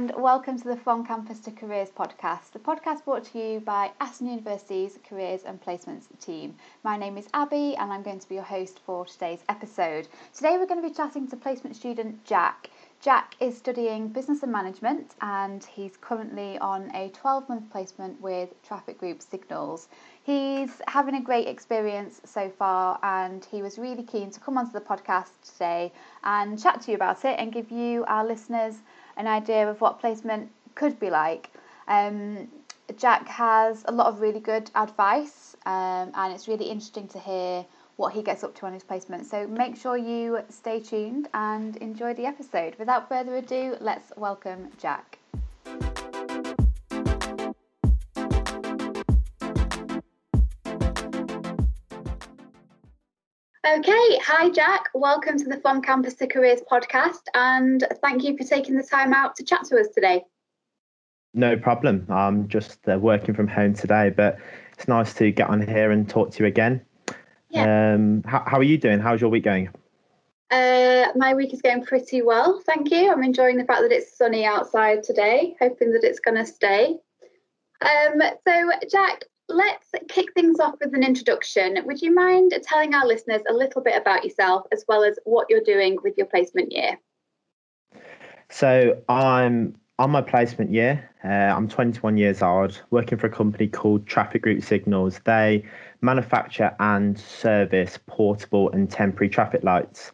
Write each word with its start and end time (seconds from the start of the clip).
and 0.00 0.12
welcome 0.16 0.58
to 0.58 0.66
the 0.66 0.78
From 0.78 1.04
Campus 1.04 1.40
to 1.40 1.50
Careers 1.50 1.90
podcast, 1.90 2.52
the 2.52 2.58
podcast 2.58 3.04
brought 3.04 3.22
to 3.24 3.38
you 3.38 3.60
by 3.60 3.90
Aston 4.00 4.28
University's 4.28 4.98
Careers 5.06 5.42
and 5.44 5.60
Placements 5.60 6.06
team. 6.18 6.54
My 6.82 6.96
name 6.96 7.18
is 7.18 7.28
Abby, 7.34 7.76
and 7.76 7.92
I'm 7.92 8.02
going 8.02 8.18
to 8.18 8.26
be 8.26 8.36
your 8.36 8.44
host 8.44 8.80
for 8.86 9.04
today's 9.04 9.40
episode. 9.50 10.08
Today, 10.32 10.56
we're 10.56 10.64
going 10.64 10.80
to 10.80 10.88
be 10.88 10.94
chatting 10.94 11.28
to 11.28 11.36
placement 11.36 11.76
student 11.76 12.24
Jack. 12.24 12.70
Jack 13.02 13.34
is 13.40 13.56
studying 13.56 14.08
business 14.08 14.42
and 14.42 14.50
management, 14.50 15.14
and 15.20 15.64
he's 15.64 15.98
currently 15.98 16.58
on 16.58 16.90
a 16.94 17.10
12 17.10 17.48
month 17.50 17.70
placement 17.70 18.18
with 18.22 18.50
Traffic 18.62 18.98
Group 18.98 19.20
Signals. 19.20 19.88
He's 20.22 20.80
having 20.86 21.14
a 21.14 21.20
great 21.20 21.46
experience 21.46 22.22
so 22.24 22.50
far, 22.50 22.98
and 23.02 23.44
he 23.44 23.60
was 23.60 23.78
really 23.78 24.02
keen 24.02 24.30
to 24.30 24.40
come 24.40 24.56
onto 24.56 24.72
the 24.72 24.80
podcast 24.80 25.30
today 25.52 25.92
and 26.24 26.62
chat 26.62 26.80
to 26.82 26.90
you 26.90 26.94
about 26.94 27.24
it 27.24 27.38
and 27.38 27.52
give 27.52 27.70
you, 27.70 28.04
our 28.06 28.26
listeners, 28.26 28.76
an 29.16 29.26
idea 29.26 29.68
of 29.68 29.80
what 29.80 30.00
placement 30.00 30.50
could 30.74 30.98
be 30.98 31.10
like. 31.10 31.50
Um, 31.88 32.48
Jack 32.96 33.28
has 33.28 33.84
a 33.86 33.92
lot 33.92 34.06
of 34.08 34.20
really 34.20 34.40
good 34.40 34.70
advice, 34.74 35.56
um, 35.66 36.10
and 36.14 36.32
it's 36.32 36.48
really 36.48 36.66
interesting 36.66 37.06
to 37.08 37.18
hear 37.18 37.64
what 37.96 38.12
he 38.14 38.22
gets 38.22 38.42
up 38.42 38.54
to 38.56 38.66
on 38.66 38.72
his 38.72 38.82
placement. 38.82 39.26
So 39.26 39.46
make 39.46 39.76
sure 39.76 39.96
you 39.96 40.40
stay 40.48 40.80
tuned 40.80 41.28
and 41.34 41.76
enjoy 41.76 42.14
the 42.14 42.26
episode. 42.26 42.74
Without 42.78 43.08
further 43.08 43.36
ado, 43.36 43.76
let's 43.80 44.12
welcome 44.16 44.70
Jack. 44.78 45.19
Okay, 53.66 54.18
hi 54.22 54.48
Jack. 54.48 54.88
Welcome 54.94 55.36
to 55.36 55.44
the 55.44 55.58
From 55.58 55.82
Campus 55.82 56.14
to 56.14 56.26
Careers 56.26 56.62
podcast, 56.62 57.20
and 57.34 57.86
thank 58.00 58.24
you 58.24 58.34
for 58.34 58.42
taking 58.42 58.74
the 58.74 58.82
time 58.82 59.12
out 59.12 59.36
to 59.36 59.44
chat 59.44 59.64
to 59.64 59.78
us 59.78 59.88
today. 59.94 60.24
No 61.34 61.58
problem. 61.58 62.06
I'm 62.08 62.48
just 62.48 62.88
uh, 62.88 62.98
working 62.98 63.34
from 63.34 63.48
home 63.48 63.74
today, 63.74 64.14
but 64.16 64.38
it's 64.72 64.88
nice 64.88 65.12
to 65.14 65.30
get 65.30 65.50
on 65.50 65.60
here 65.60 65.90
and 65.90 66.08
talk 66.08 66.30
to 66.30 66.38
you 66.38 66.46
again. 66.46 66.80
Yeah. 67.50 67.92
Um, 67.92 68.22
how, 68.24 68.42
how 68.46 68.56
are 68.56 68.62
you 68.62 68.78
doing? 68.78 68.98
How's 68.98 69.20
your 69.20 69.28
week 69.28 69.44
going? 69.44 69.68
Uh, 70.50 71.08
my 71.14 71.34
week 71.34 71.52
is 71.52 71.60
going 71.60 71.84
pretty 71.84 72.22
well, 72.22 72.62
thank 72.64 72.90
you. 72.90 73.12
I'm 73.12 73.22
enjoying 73.22 73.58
the 73.58 73.66
fact 73.66 73.82
that 73.82 73.92
it's 73.92 74.16
sunny 74.16 74.46
outside 74.46 75.02
today, 75.02 75.54
hoping 75.60 75.92
that 75.92 76.02
it's 76.02 76.18
going 76.18 76.38
to 76.38 76.46
stay. 76.46 76.96
Um, 77.82 78.22
so, 78.48 78.70
Jack, 78.90 79.24
let's 79.50 79.86
kick 80.08 80.32
things 80.34 80.60
off 80.60 80.74
with 80.80 80.94
an 80.94 81.02
introduction. 81.02 81.78
Would 81.84 82.00
you 82.00 82.14
mind 82.14 82.54
telling 82.62 82.94
our 82.94 83.06
listeners 83.06 83.42
a 83.48 83.52
little 83.52 83.82
bit 83.82 83.96
about 83.96 84.24
yourself 84.24 84.66
as 84.72 84.84
well 84.88 85.04
as 85.04 85.18
what 85.24 85.46
you're 85.50 85.60
doing 85.60 85.98
with 86.02 86.16
your 86.16 86.26
placement 86.26 86.72
year? 86.72 86.98
So 88.48 89.00
I'm 89.08 89.76
on 89.98 90.10
my 90.10 90.22
placement 90.22 90.72
year. 90.72 91.08
Uh, 91.22 91.28
I'm 91.28 91.68
21 91.68 92.16
years 92.16 92.42
old, 92.42 92.80
working 92.90 93.18
for 93.18 93.26
a 93.26 93.30
company 93.30 93.68
called 93.68 94.06
Traffic 94.06 94.42
Group 94.42 94.62
Signals. 94.64 95.20
They 95.24 95.64
manufacture 96.00 96.74
and 96.80 97.18
service 97.18 97.98
portable 98.06 98.70
and 98.72 98.90
temporary 98.90 99.28
traffic 99.28 99.62
lights. 99.62 100.12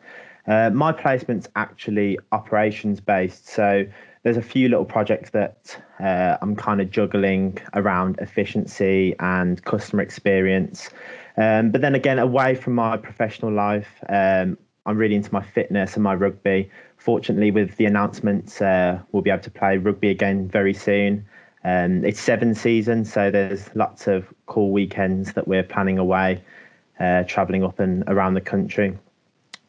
Uh, 0.49 0.71
my 0.71 0.93
placement's 0.93 1.49
actually 1.57 2.19
operations 2.33 3.01
based, 3.01 3.49
so 3.49 3.85
there's 4.27 4.37
a 4.37 4.43
few 4.43 4.69
little 4.69 4.85
projects 4.85 5.31
that 5.31 5.81
uh, 6.01 6.37
I'm 6.43 6.57
kind 6.57 6.81
of 6.81 6.91
juggling 6.91 7.59
around 7.75 8.19
efficiency 8.21 9.15
and 9.21 9.65
customer 9.65 10.03
experience. 10.03 10.91
Um, 11.37 11.71
but 11.71 11.81
then 11.81 11.95
again, 11.95 12.19
away 12.19 12.57
from 12.57 12.75
my 12.75 12.97
professional 12.97 13.53
life, 13.53 13.87
um, 14.09 14.59
I'm 14.85 14.97
really 14.97 15.15
into 15.15 15.33
my 15.33 15.45
fitness 15.45 15.95
and 15.95 16.03
my 16.03 16.17
rugby. 16.17 16.69
Fortunately, 16.97 17.53
with 17.53 17.77
the 17.77 17.85
announcements, 17.85 18.61
uh, 18.61 18.99
we'll 19.13 19.23
be 19.23 19.31
able 19.31 19.45
to 19.45 19.51
play 19.53 19.77
rugby 19.77 20.11
again 20.11 20.49
very 20.49 20.75
soon. 20.75 21.25
Um, 21.63 22.05
it's 22.05 22.21
seven 22.21 22.57
seasons, 22.57 23.13
so 23.13 23.31
there's 23.31 23.73
lots 23.77 24.09
of 24.09 24.27
cool 24.47 24.73
weekends 24.73 25.35
that 25.35 25.47
we're 25.47 25.63
planning 25.63 25.99
away, 25.99 26.43
uh, 26.99 27.23
traveling 27.29 27.63
up 27.63 27.79
and 27.79 28.03
around 28.09 28.35
the 28.35 28.41
country. 28.41 28.99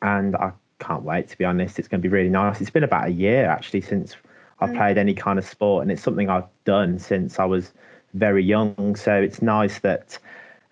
And 0.02 0.36
I 0.36 0.52
can't 0.80 1.04
wait, 1.04 1.28
to 1.30 1.38
be 1.38 1.46
honest. 1.46 1.78
It's 1.78 1.88
going 1.88 2.02
to 2.02 2.10
be 2.10 2.12
really 2.12 2.30
nice. 2.30 2.60
It's 2.60 2.72
been 2.72 2.84
about 2.84 3.06
a 3.06 3.12
year 3.12 3.46
actually 3.46 3.82
since 3.82 4.16
I've 4.60 4.72
mm. 4.72 4.78
played 4.78 4.98
any 4.98 5.14
kind 5.14 5.38
of 5.40 5.46
sport, 5.46 5.84
and 5.84 5.92
it's 5.92 6.02
something 6.02 6.30
I've 6.30 6.48
done 6.66 7.00
since 7.00 7.40
I 7.40 7.46
was 7.46 7.72
very 8.14 8.44
young. 8.44 8.96
So 8.96 9.14
it's 9.14 9.42
nice 9.42 9.80
that 9.80 10.18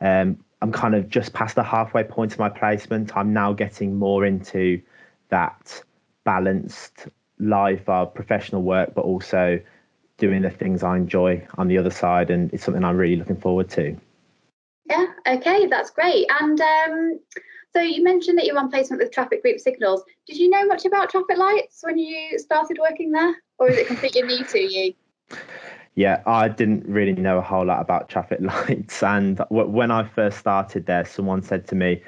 um, 0.02 0.38
I'm 0.62 0.72
kind 0.72 0.96
of 0.96 1.10
just 1.10 1.34
past 1.34 1.56
the 1.56 1.64
halfway 1.64 2.04
point 2.04 2.34
of 2.34 2.40
my 2.40 2.50
placement. 2.50 3.16
I'm 3.16 3.34
now 3.34 3.54
getting 3.54 3.96
more 3.96 4.26
into 4.26 4.82
that 5.30 5.84
balanced 6.24 7.08
life 7.40 7.88
of 7.88 8.14
professional 8.14 8.62
work, 8.62 8.94
but 8.96 9.02
also 9.02 9.60
doing 10.18 10.42
the 10.42 10.50
things 10.50 10.82
I 10.82 10.96
enjoy 10.96 11.46
on 11.58 11.68
the 11.68 11.78
other 11.78 11.92
side, 11.92 12.30
and 12.30 12.52
it's 12.54 12.64
something 12.64 12.84
I'm 12.84 12.98
really 12.98 13.18
looking 13.18 13.36
forward 13.36 13.70
to. 13.72 13.98
Yeah, 14.90 15.06
okay, 15.28 15.68
that's 15.68 15.90
great. 15.90 16.28
And 16.42 16.62
um, 16.62 17.20
so 17.74 17.82
you 17.82 18.04
mentioned 18.04 18.38
that 18.38 18.46
you're 18.46 18.58
on 18.58 18.70
placement 18.70 19.02
with 19.02 19.12
Traffic 19.12 19.42
Group 19.42 19.60
Signals. 19.60 20.04
Did 20.28 20.38
you 20.38 20.50
know 20.50 20.66
much 20.66 20.86
about 20.86 21.10
traffic 21.10 21.38
lights 21.38 21.82
when 21.84 21.98
you 21.98 22.40
started 22.40 22.78
working 22.80 23.12
there, 23.12 23.36
or 23.58 23.70
is 23.70 23.78
it 23.78 23.88
completely 23.88 24.22
new 24.24 24.44
to 24.46 24.60
you? 24.60 24.94
Yeah, 25.96 26.22
I 26.26 26.50
didn't 26.50 26.86
really 26.86 27.14
know 27.14 27.38
a 27.38 27.42
whole 27.42 27.66
lot 27.66 27.82
about 27.82 28.10
traffic 28.10 28.40
lights. 28.42 29.02
And 29.02 29.42
when 29.50 29.92
I 29.92 30.04
first 30.04 30.38
started 30.38 30.86
there, 30.86 31.06
someone 31.06 31.42
said 31.42 31.68
to 31.68 31.76
me 31.76 32.02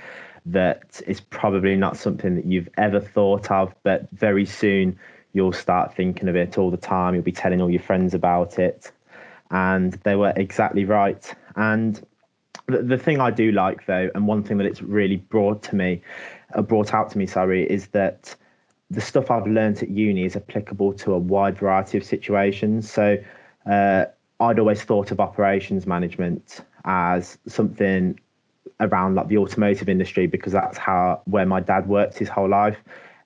that 0.46 1.02
it's 1.08 1.22
probably 1.22 1.76
not 1.76 1.98
something 1.98 2.36
that 2.36 2.46
you've 2.46 2.70
ever 2.78 3.00
thought 3.00 3.50
of, 3.52 3.74
but 3.84 4.10
very 4.12 4.46
soon 4.46 4.98
you'll 5.34 5.54
start 5.54 5.94
thinking 5.94 6.28
of 6.28 6.36
it 6.36 6.58
all 6.58 6.72
the 6.72 6.78
time. 6.78 7.14
You'll 7.14 7.24
be 7.24 7.32
telling 7.32 7.62
all 7.62 7.70
your 7.70 7.82
friends 7.82 8.14
about 8.14 8.60
it. 8.60 8.92
And 9.52 9.94
they 10.04 10.16
were 10.16 10.34
exactly 10.36 10.84
right. 10.84 11.34
And 11.56 12.02
the, 12.68 12.84
the 12.84 12.98
thing 12.98 13.20
I 13.20 13.32
do 13.32 13.52
like 13.52 13.86
though, 13.86 14.10
and 14.14 14.28
one 14.28 14.44
thing 14.44 14.58
that 14.58 14.66
it's 14.66 14.82
really 14.82 15.18
brought 15.18 15.64
to 15.64 15.76
me, 15.76 16.02
uh, 16.56 16.62
brought 16.62 16.94
out 16.94 17.12
to 17.12 17.18
me, 17.18 17.26
sorry, 17.26 17.70
is 17.70 17.88
that 17.88 18.36
the 18.90 19.02
stuff 19.02 19.30
I've 19.30 19.48
learned 19.48 19.84
at 19.84 19.90
uni 19.90 20.26
is 20.26 20.36
applicable 20.36 20.94
to 20.94 21.14
a 21.14 21.18
wide 21.18 21.58
variety 21.58 21.98
of 21.98 22.04
situations. 22.04 22.90
So 22.90 23.18
uh, 23.70 24.06
I'd 24.40 24.60
always 24.60 24.84
thought 24.84 25.12
of 25.12 25.20
operations 25.20 25.86
management 25.86 26.62
as 26.86 27.38
something 27.48 28.20
around 28.80 29.16
like 29.16 29.28
the 29.28 29.38
automotive 29.38 29.90
industry 29.90 30.28
because 30.28 30.54
that's 30.54 30.78
how 30.78 31.22
where 31.26 31.46
my 31.46 31.60
dad 31.60 31.88
worked 31.88 32.18
his 32.18 32.30
whole 32.30 32.50
life. 32.50 32.78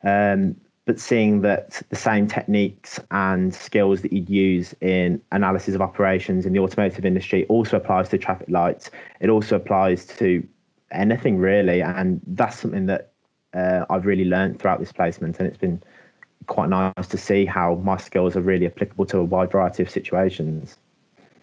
Um, 0.03 0.55
but 0.85 1.00
seeing 1.00 1.41
that 1.41 1.81
the 1.89 1.95
same 1.95 2.27
techniques 2.27 3.00
and 3.11 3.53
skills 3.53 4.01
that 4.01 4.11
you'd 4.11 4.29
use 4.29 4.73
in 4.81 5.21
analysis 5.31 5.75
of 5.75 5.81
operations 5.81 6.45
in 6.45 6.53
the 6.53 6.59
automotive 6.59 7.05
industry 7.05 7.45
also 7.47 7.77
applies 7.77 8.09
to 8.09 8.17
traffic 8.17 8.50
lights. 8.50 8.89
It 9.19 9.29
also 9.29 9.57
applies 9.57 10.05
to 10.17 10.45
anything 10.91 11.38
really, 11.38 11.81
and 11.81 12.19
that's 12.25 12.59
something 12.59 12.88
that 12.88 13.10
uh, 13.53 13.85
I've 13.89 14.06
really 14.06 14.25
learned 14.25 14.59
throughout 14.59 14.79
this 14.79 14.91
placement, 14.91 15.39
and 15.39 15.47
it's 15.47 15.57
been 15.57 15.81
quite 16.47 16.69
nice 16.69 17.07
to 17.07 17.17
see 17.17 17.45
how 17.45 17.75
my 17.75 17.97
skills 17.97 18.35
are 18.35 18.41
really 18.41 18.66
applicable 18.66 19.06
to 19.07 19.19
a 19.19 19.23
wide 19.23 19.51
variety 19.51 19.84
of 19.84 19.89
situations. 19.89 20.78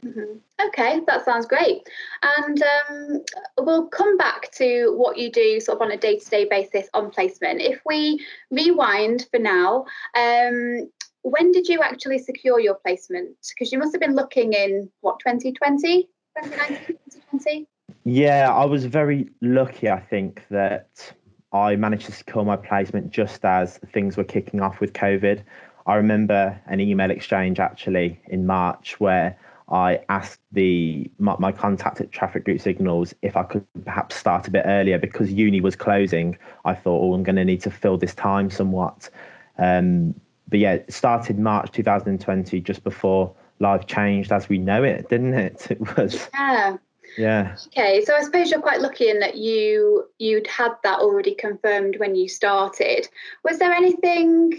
Mm-hmm. 0.04 0.38
Okay, 0.69 1.00
that 1.06 1.24
sounds 1.24 1.46
great. 1.46 1.88
And 2.22 2.62
um, 2.62 3.24
we'll 3.58 3.86
come 3.88 4.16
back 4.16 4.50
to 4.52 4.94
what 4.96 5.19
you 5.19 5.30
do 5.30 5.60
sort 5.60 5.76
of 5.76 5.82
on 5.82 5.92
a 5.92 5.96
day 5.96 6.19
to 6.19 6.30
day 6.30 6.44
basis 6.44 6.88
on 6.94 7.10
placement. 7.10 7.60
If 7.60 7.80
we 7.84 8.25
rewind 8.50 9.26
for 9.30 9.38
now, 9.38 9.86
um, 10.16 10.90
when 11.22 11.52
did 11.52 11.69
you 11.69 11.82
actually 11.82 12.19
secure 12.19 12.60
your 12.60 12.75
placement? 12.75 13.36
Because 13.48 13.72
you 13.72 13.78
must 13.78 13.92
have 13.92 14.00
been 14.00 14.14
looking 14.14 14.52
in 14.52 14.90
what, 15.00 15.19
2020, 15.20 16.08
2019, 16.42 16.96
2020? 17.32 17.66
Yeah, 18.04 18.52
I 18.52 18.64
was 18.64 18.84
very 18.84 19.28
lucky, 19.43 19.88
I 19.90 20.00
think, 20.00 20.44
that 20.50 21.12
I 21.52 21.76
managed 21.76 22.06
to 22.06 22.12
secure 22.12 22.44
my 22.44 22.56
placement 22.56 23.10
just 23.10 23.44
as 23.44 23.78
things 23.92 24.16
were 24.16 24.24
kicking 24.24 24.60
off 24.60 24.80
with 24.80 24.92
COVID. 24.92 25.42
I 25.86 25.94
remember 25.94 26.60
an 26.66 26.80
email 26.80 27.10
exchange 27.10 27.58
actually 27.58 28.20
in 28.26 28.46
March 28.46 29.00
where 29.00 29.38
I 29.70 30.00
asked 30.08 30.40
the 30.52 31.10
my, 31.18 31.36
my, 31.38 31.52
contact 31.52 32.00
at 32.00 32.10
Traffic 32.10 32.44
Group 32.44 32.60
Signals 32.60 33.14
if 33.22 33.36
I 33.36 33.42
could 33.42 33.66
perhaps 33.84 34.16
start 34.16 34.48
a 34.48 34.50
bit 34.50 34.64
earlier 34.66 34.98
because 34.98 35.30
uni 35.30 35.60
was 35.60 35.76
closing. 35.76 36.38
I 36.64 36.74
thought, 36.74 37.02
oh, 37.02 37.14
I'm 37.14 37.22
going 37.22 37.36
to 37.36 37.44
need 37.44 37.60
to 37.62 37.70
fill 37.70 37.98
this 37.98 38.14
time 38.14 38.50
somewhat. 38.50 39.10
Um, 39.58 40.14
but 40.48 40.58
yeah, 40.58 40.74
it 40.74 40.92
started 40.92 41.38
March 41.38 41.70
2020, 41.72 42.60
just 42.60 42.82
before 42.82 43.34
life 43.58 43.86
changed 43.86 44.32
as 44.32 44.48
we 44.48 44.56
know 44.58 44.82
it, 44.82 45.08
didn't 45.08 45.34
it? 45.34 45.66
It 45.70 45.96
was. 45.96 46.28
Yeah. 46.32 46.76
Yeah. 47.19 47.56
Okay, 47.67 48.05
so 48.05 48.15
I 48.15 48.23
suppose 48.23 48.50
you're 48.50 48.61
quite 48.61 48.81
lucky 48.81 49.11
in 49.11 49.19
that 49.19 49.37
you 49.37 50.05
you'd 50.19 50.47
had 50.47 50.73
that 50.85 51.00
already 51.00 51.35
confirmed 51.35 51.97
when 51.99 52.15
you 52.15 52.29
started. 52.29 53.09
Was 53.44 53.59
there 53.59 53.73
anything 53.73 54.53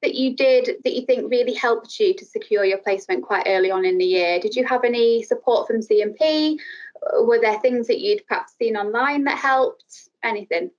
that 0.00 0.14
you 0.14 0.34
did 0.34 0.76
that 0.82 0.94
you 0.94 1.04
think 1.04 1.30
really 1.30 1.52
helped 1.52 2.00
you 2.00 2.14
to 2.14 2.24
secure 2.24 2.64
your 2.64 2.78
placement 2.78 3.22
quite 3.22 3.46
early 3.46 3.70
on 3.70 3.84
in 3.84 3.98
the 3.98 4.04
year? 4.04 4.40
Did 4.40 4.56
you 4.56 4.64
have 4.64 4.82
any 4.82 5.22
support 5.24 5.66
from 5.66 5.80
CMP? 5.80 6.56
Were 7.20 7.40
there 7.40 7.60
things 7.60 7.86
that 7.88 8.00
you'd 8.00 8.26
perhaps 8.26 8.54
seen 8.58 8.76
online 8.76 9.24
that 9.24 9.36
helped? 9.36 10.08
Anything? 10.24 10.70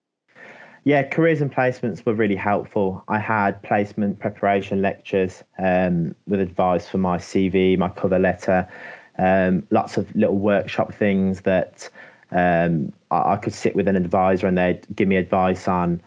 Yeah, 0.86 1.04
careers 1.04 1.42
and 1.42 1.54
placements 1.54 2.06
were 2.06 2.14
really 2.14 2.36
helpful. 2.36 3.04
I 3.10 3.20
had 3.20 3.62
placement 3.62 4.20
preparation 4.20 4.82
lectures 4.82 5.44
um, 5.60 6.16
with 6.28 6.40
advice 6.40 6.88
for 6.88 6.98
my 6.98 7.18
CV, 7.18 7.78
my 7.78 7.90
cover 7.90 8.18
letter, 8.18 8.68
um, 9.18 9.66
lots 9.72 9.98
of 9.98 10.14
little 10.16 10.38
workshop 10.38 10.94
things 10.94 11.42
that 11.42 11.90
um, 12.32 12.94
I, 13.10 13.34
I, 13.34 13.36
could 13.38 13.54
sit 13.54 13.76
with 13.76 13.88
an 13.88 13.96
advisor 13.96 14.48
and 14.48 14.58
they'd 14.58 14.86
give 14.96 15.08
me 15.08 15.16
advice 15.16 15.68
on 15.68 16.02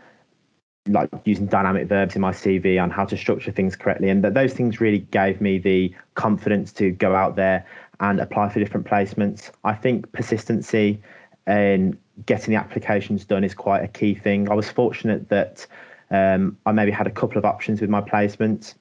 like 0.86 1.08
using 1.24 1.46
dynamic 1.46 1.88
verbs 1.88 2.14
in 2.14 2.20
my 2.20 2.32
CV 2.32 2.82
on 2.82 2.90
how 2.90 3.04
to 3.04 3.16
structure 3.16 3.50
things 3.50 3.76
correctly. 3.76 4.08
And 4.08 4.24
that 4.24 4.34
those 4.34 4.52
things 4.52 4.80
really 4.80 4.98
gave 4.98 5.40
me 5.40 5.58
the 5.58 5.94
confidence 6.14 6.72
to 6.74 6.90
go 6.90 7.14
out 7.14 7.36
there 7.36 7.66
and 8.00 8.20
apply 8.20 8.48
for 8.48 8.60
different 8.60 8.86
placements. 8.86 9.50
I 9.64 9.74
think 9.74 10.10
persistency 10.12 11.00
and 11.46 11.98
getting 12.26 12.52
the 12.54 12.60
applications 12.60 13.24
done 13.24 13.44
is 13.44 13.54
quite 13.54 13.82
a 13.82 13.88
key 13.88 14.14
thing. 14.14 14.50
I 14.50 14.54
was 14.54 14.70
fortunate 14.70 15.28
that 15.28 15.66
um, 16.10 16.56
I 16.66 16.72
maybe 16.72 16.90
had 16.90 17.06
a 17.06 17.10
couple 17.10 17.38
of 17.38 17.44
options 17.44 17.80
with 17.80 17.90
my 17.90 18.00
placements 18.00 18.74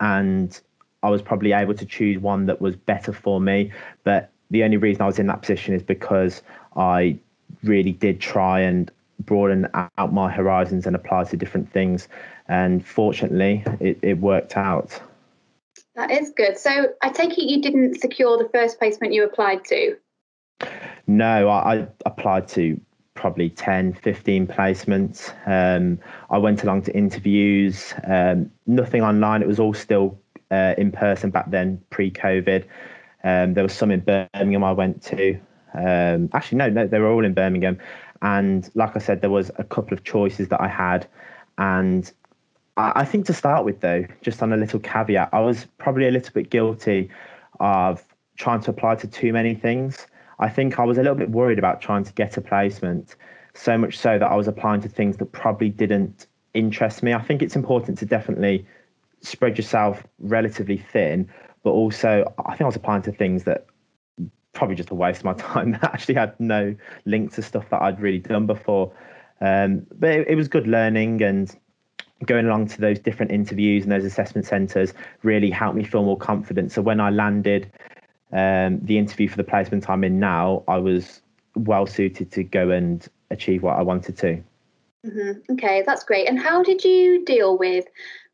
and 0.00 0.58
I 1.02 1.10
was 1.10 1.22
probably 1.22 1.52
able 1.52 1.74
to 1.74 1.86
choose 1.86 2.18
one 2.18 2.46
that 2.46 2.60
was 2.60 2.76
better 2.76 3.12
for 3.12 3.40
me. 3.40 3.72
But 4.04 4.30
the 4.50 4.64
only 4.64 4.76
reason 4.76 5.02
I 5.02 5.06
was 5.06 5.18
in 5.18 5.26
that 5.26 5.40
position 5.40 5.74
is 5.74 5.82
because 5.82 6.42
I 6.76 7.18
really 7.62 7.92
did 7.92 8.20
try 8.20 8.60
and 8.60 8.90
broaden 9.20 9.68
out 9.74 10.12
my 10.12 10.30
horizons 10.30 10.86
and 10.86 10.96
apply 10.96 11.24
to 11.24 11.36
different 11.36 11.70
things. 11.70 12.08
And 12.48 12.84
fortunately, 12.84 13.64
it, 13.80 13.98
it 14.02 14.18
worked 14.18 14.56
out. 14.56 15.00
That 15.94 16.10
is 16.10 16.32
good. 16.36 16.58
So 16.58 16.94
I 17.02 17.10
take 17.10 17.36
it 17.38 17.44
you 17.44 17.60
didn't 17.60 18.00
secure 18.00 18.38
the 18.38 18.48
first 18.48 18.78
placement 18.78 19.12
you 19.12 19.24
applied 19.24 19.64
to? 19.66 19.96
No, 21.06 21.48
I, 21.48 21.74
I 21.74 21.88
applied 22.06 22.48
to 22.48 22.80
probably 23.14 23.50
10, 23.50 23.94
15 23.94 24.46
placements. 24.46 25.32
Um, 25.46 25.98
I 26.30 26.38
went 26.38 26.62
along 26.62 26.82
to 26.82 26.96
interviews, 26.96 27.92
um, 28.06 28.50
nothing 28.66 29.02
online. 29.02 29.42
It 29.42 29.48
was 29.48 29.60
all 29.60 29.74
still 29.74 30.18
uh, 30.50 30.74
in 30.78 30.92
person 30.92 31.30
back 31.30 31.50
then, 31.50 31.80
pre 31.90 32.10
COVID. 32.10 32.64
Um, 33.22 33.54
there 33.54 33.62
was 33.62 33.72
some 33.72 33.90
in 33.90 34.00
Birmingham 34.00 34.64
I 34.64 34.72
went 34.72 35.02
to. 35.04 35.38
Um, 35.74 36.30
actually, 36.32 36.58
no, 36.58 36.70
no, 36.70 36.86
they 36.86 36.98
were 36.98 37.10
all 37.10 37.24
in 37.24 37.34
Birmingham. 37.34 37.78
And 38.22 38.68
like 38.74 38.96
I 38.96 38.98
said, 38.98 39.20
there 39.20 39.30
was 39.30 39.50
a 39.56 39.64
couple 39.64 39.94
of 39.94 40.04
choices 40.04 40.48
that 40.48 40.60
I 40.60 40.68
had. 40.68 41.06
And 41.58 42.10
I, 42.76 42.92
I 42.96 43.04
think 43.04 43.26
to 43.26 43.32
start 43.32 43.64
with, 43.64 43.80
though, 43.80 44.04
just 44.22 44.42
on 44.42 44.52
a 44.52 44.56
little 44.56 44.80
caveat, 44.80 45.30
I 45.32 45.40
was 45.40 45.66
probably 45.78 46.06
a 46.06 46.10
little 46.10 46.32
bit 46.32 46.50
guilty 46.50 47.10
of 47.60 48.04
trying 48.36 48.60
to 48.62 48.70
apply 48.70 48.96
to 48.96 49.06
too 49.06 49.32
many 49.32 49.54
things. 49.54 50.06
I 50.38 50.48
think 50.48 50.78
I 50.78 50.84
was 50.84 50.96
a 50.96 51.02
little 51.02 51.16
bit 51.16 51.30
worried 51.30 51.58
about 51.58 51.80
trying 51.80 52.04
to 52.04 52.12
get 52.14 52.36
a 52.36 52.40
placement, 52.40 53.14
so 53.54 53.76
much 53.76 53.98
so 53.98 54.18
that 54.18 54.30
I 54.30 54.34
was 54.34 54.48
applying 54.48 54.80
to 54.82 54.88
things 54.88 55.18
that 55.18 55.32
probably 55.32 55.68
didn't 55.68 56.26
interest 56.54 57.02
me. 57.02 57.12
I 57.12 57.20
think 57.20 57.42
it's 57.42 57.56
important 57.56 57.98
to 57.98 58.06
definitely 58.06 58.66
spread 59.22 59.56
yourself 59.56 60.06
relatively 60.18 60.78
thin, 60.78 61.28
but 61.62 61.70
also 61.70 62.32
I 62.46 62.50
think 62.50 62.62
I 62.62 62.66
was 62.66 62.76
applying 62.76 63.02
to 63.02 63.12
things 63.12 63.44
that 63.44 63.66
probably 64.52 64.74
just 64.74 64.90
a 64.90 64.94
waste 64.94 65.20
of 65.20 65.24
my 65.24 65.32
time 65.34 65.72
that 65.72 65.84
actually 65.84 66.14
had 66.14 66.38
no 66.40 66.74
link 67.04 67.32
to 67.34 67.42
stuff 67.42 67.68
that 67.70 67.82
I'd 67.82 68.00
really 68.00 68.18
done 68.18 68.46
before. 68.46 68.92
Um, 69.40 69.86
but 69.92 70.10
it, 70.10 70.28
it, 70.28 70.34
was 70.34 70.48
good 70.48 70.66
learning 70.66 71.22
and 71.22 71.54
going 72.26 72.44
along 72.44 72.66
to 72.68 72.80
those 72.80 72.98
different 72.98 73.32
interviews 73.32 73.84
and 73.84 73.92
those 73.92 74.04
assessment 74.04 74.46
centres 74.46 74.92
really 75.22 75.50
helped 75.50 75.76
me 75.76 75.84
feel 75.84 76.04
more 76.04 76.18
confident. 76.18 76.72
So 76.72 76.82
when 76.82 77.00
I 77.00 77.08
landed 77.08 77.72
um, 78.32 78.80
the 78.84 78.98
interview 78.98 79.28
for 79.28 79.38
the 79.38 79.44
placement 79.44 79.88
I'm 79.88 80.04
in 80.04 80.20
now, 80.20 80.62
I 80.68 80.76
was 80.76 81.22
well 81.54 81.86
suited 81.86 82.30
to 82.32 82.44
go 82.44 82.70
and 82.70 83.06
achieve 83.30 83.62
what 83.62 83.78
I 83.78 83.82
wanted 83.82 84.18
to. 84.18 84.42
Mm-hmm. 85.06 85.52
Okay, 85.54 85.82
that's 85.86 86.04
great. 86.04 86.28
And 86.28 86.38
how 86.38 86.62
did 86.62 86.84
you 86.84 87.24
deal 87.24 87.56
with 87.56 87.86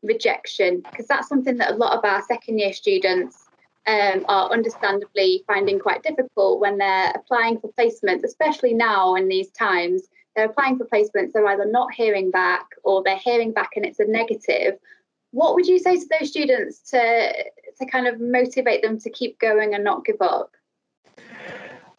rejection? 0.03 0.81
Because 0.89 1.07
that's 1.07 1.27
something 1.27 1.57
that 1.57 1.71
a 1.71 1.75
lot 1.75 1.97
of 1.97 2.05
our 2.05 2.21
second 2.23 2.59
year 2.59 2.73
students 2.73 3.47
um, 3.87 4.25
are 4.27 4.51
understandably 4.51 5.43
finding 5.47 5.79
quite 5.79 6.03
difficult 6.03 6.59
when 6.59 6.77
they're 6.77 7.11
applying 7.15 7.59
for 7.59 7.71
placements, 7.73 8.23
especially 8.23 8.73
now 8.73 9.15
in 9.15 9.27
these 9.27 9.49
times. 9.51 10.03
They're 10.35 10.45
applying 10.45 10.77
for 10.77 10.85
placements, 10.85 11.31
they're 11.31 11.47
either 11.47 11.65
not 11.65 11.93
hearing 11.93 12.29
back 12.29 12.65
or 12.83 13.01
they're 13.01 13.17
hearing 13.17 13.53
back 13.53 13.71
and 13.75 13.85
it's 13.85 13.99
a 13.99 14.05
negative. 14.05 14.77
What 15.31 15.55
would 15.55 15.65
you 15.65 15.79
say 15.79 15.97
to 15.97 16.05
those 16.19 16.29
students 16.29 16.79
to 16.91 17.33
to 17.79 17.85
kind 17.85 18.07
of 18.07 18.19
motivate 18.19 18.81
them 18.81 18.99
to 18.99 19.09
keep 19.09 19.39
going 19.39 19.73
and 19.73 19.83
not 19.83 20.05
give 20.05 20.21
up? 20.21 20.51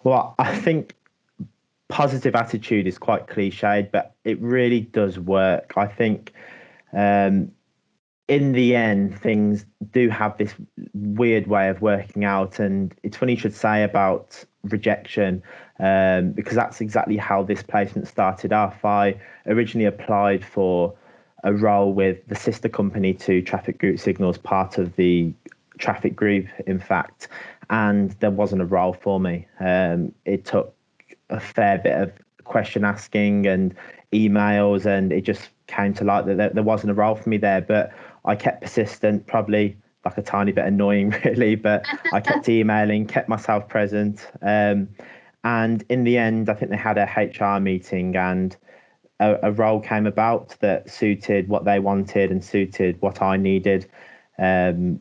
Well, 0.04 0.34
I 0.38 0.56
think 0.56 0.94
positive 1.88 2.34
attitude 2.34 2.86
is 2.86 2.98
quite 2.98 3.26
cliched, 3.26 3.90
but 3.90 4.14
it 4.24 4.40
really 4.40 4.80
does 4.80 5.18
work. 5.18 5.72
I 5.76 5.86
think 5.86 6.32
um, 6.92 7.50
in 8.28 8.52
the 8.52 8.76
end, 8.76 9.18
things 9.18 9.64
do 9.92 10.10
have 10.10 10.36
this 10.36 10.54
weird 10.92 11.46
way 11.46 11.68
of 11.68 11.80
working 11.80 12.24
out. 12.24 12.58
And 12.58 12.94
it's 13.02 13.16
funny 13.16 13.32
you 13.32 13.38
should 13.38 13.54
say 13.54 13.82
about 13.82 14.44
rejection, 14.64 15.42
um, 15.80 16.32
because 16.32 16.54
that's 16.54 16.80
exactly 16.80 17.16
how 17.16 17.42
this 17.42 17.62
placement 17.62 18.06
started 18.06 18.52
off. 18.52 18.84
I 18.84 19.16
originally 19.46 19.86
applied 19.86 20.44
for 20.44 20.94
a 21.44 21.54
role 21.54 21.92
with 21.92 22.18
the 22.28 22.34
sister 22.34 22.68
company 22.68 23.14
to 23.14 23.40
Traffic 23.40 23.78
Group 23.78 23.98
Signals, 23.98 24.36
part 24.36 24.76
of 24.76 24.94
the 24.96 25.32
Traffic 25.78 26.14
Group, 26.14 26.46
in 26.66 26.78
fact, 26.78 27.28
and 27.70 28.10
there 28.20 28.30
wasn't 28.30 28.60
a 28.60 28.66
role 28.66 28.92
for 28.92 29.18
me. 29.20 29.46
Um, 29.60 30.12
it 30.24 30.44
took 30.44 30.74
a 31.30 31.40
fair 31.40 31.78
bit 31.78 31.94
of 31.94 32.12
question 32.44 32.84
asking 32.84 33.46
and 33.46 33.74
emails, 34.12 34.84
and 34.84 35.12
it 35.12 35.22
just 35.22 35.50
came 35.68 35.94
to 35.94 36.04
light 36.04 36.26
that 36.26 36.54
there, 36.54 36.62
wasn't 36.62 36.90
a 36.90 36.94
role 36.94 37.14
for 37.14 37.28
me 37.28 37.36
there. 37.36 37.60
But 37.60 37.92
I 38.24 38.36
kept 38.36 38.62
persistent, 38.62 39.26
probably 39.26 39.76
like 40.04 40.18
a 40.18 40.22
tiny 40.22 40.52
bit 40.52 40.64
annoying, 40.64 41.10
really, 41.24 41.54
but 41.54 41.86
I 42.12 42.20
kept 42.20 42.48
emailing, 42.48 43.06
kept 43.06 43.28
myself 43.28 43.68
present. 43.68 44.28
Um, 44.42 44.88
and 45.44 45.84
in 45.88 46.04
the 46.04 46.18
end, 46.18 46.48
I 46.48 46.54
think 46.54 46.70
they 46.70 46.76
had 46.76 46.98
a 46.98 47.04
HR 47.16 47.60
meeting 47.60 48.16
and 48.16 48.56
a, 49.20 49.36
a, 49.44 49.52
role 49.52 49.80
came 49.80 50.06
about 50.06 50.56
that 50.60 50.90
suited 50.90 51.48
what 51.48 51.64
they 51.64 51.78
wanted 51.78 52.30
and 52.30 52.44
suited 52.44 53.00
what 53.00 53.22
I 53.22 53.36
needed 53.36 53.88
um, 54.38 55.00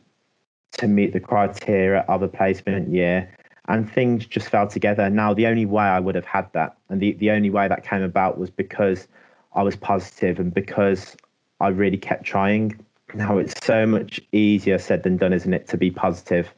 to 0.72 0.88
meet 0.88 1.12
the 1.12 1.20
criteria 1.20 2.00
of 2.08 2.22
a 2.22 2.28
placement 2.28 2.92
year. 2.92 3.32
And 3.68 3.90
things 3.90 4.26
just 4.26 4.48
fell 4.48 4.66
together. 4.66 5.10
Now, 5.10 5.34
the 5.34 5.46
only 5.46 5.66
way 5.66 5.84
I 5.84 6.00
would 6.00 6.14
have 6.14 6.24
had 6.24 6.50
that, 6.54 6.78
and 6.88 7.00
the, 7.00 7.12
the 7.12 7.30
only 7.30 7.50
way 7.50 7.68
that 7.68 7.84
came 7.84 8.02
about 8.02 8.38
was 8.38 8.48
because 8.48 9.06
I 9.54 9.62
was 9.62 9.76
positive 9.76 10.38
and 10.38 10.54
because 10.54 11.16
I 11.60 11.68
really 11.68 11.98
kept 11.98 12.24
trying 12.24 12.78
now 13.14 13.38
it's 13.38 13.54
so 13.64 13.86
much 13.86 14.20
easier 14.32 14.78
said 14.78 15.02
than 15.02 15.16
done, 15.16 15.32
isn't 15.32 15.52
it, 15.52 15.68
to 15.68 15.76
be 15.76 15.90
positive? 15.90 16.52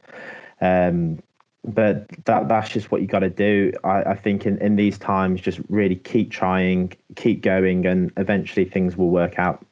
Um, 0.61 1.21
but 1.63 2.07
that 2.25 2.47
that's 2.47 2.69
just 2.69 2.91
what 2.91 3.01
you 3.01 3.07
got 3.07 3.19
to 3.19 3.29
do. 3.29 3.71
I, 3.83 4.03
I 4.03 4.15
think 4.15 4.45
in, 4.45 4.57
in 4.59 4.75
these 4.75 4.97
times, 4.97 5.41
just 5.41 5.59
really 5.69 5.95
keep 5.95 6.31
trying, 6.31 6.93
keep 7.15 7.41
going, 7.41 7.85
and 7.85 8.11
eventually 8.17 8.65
things 8.65 8.97
will 8.97 9.09
work 9.09 9.37
out. 9.37 9.65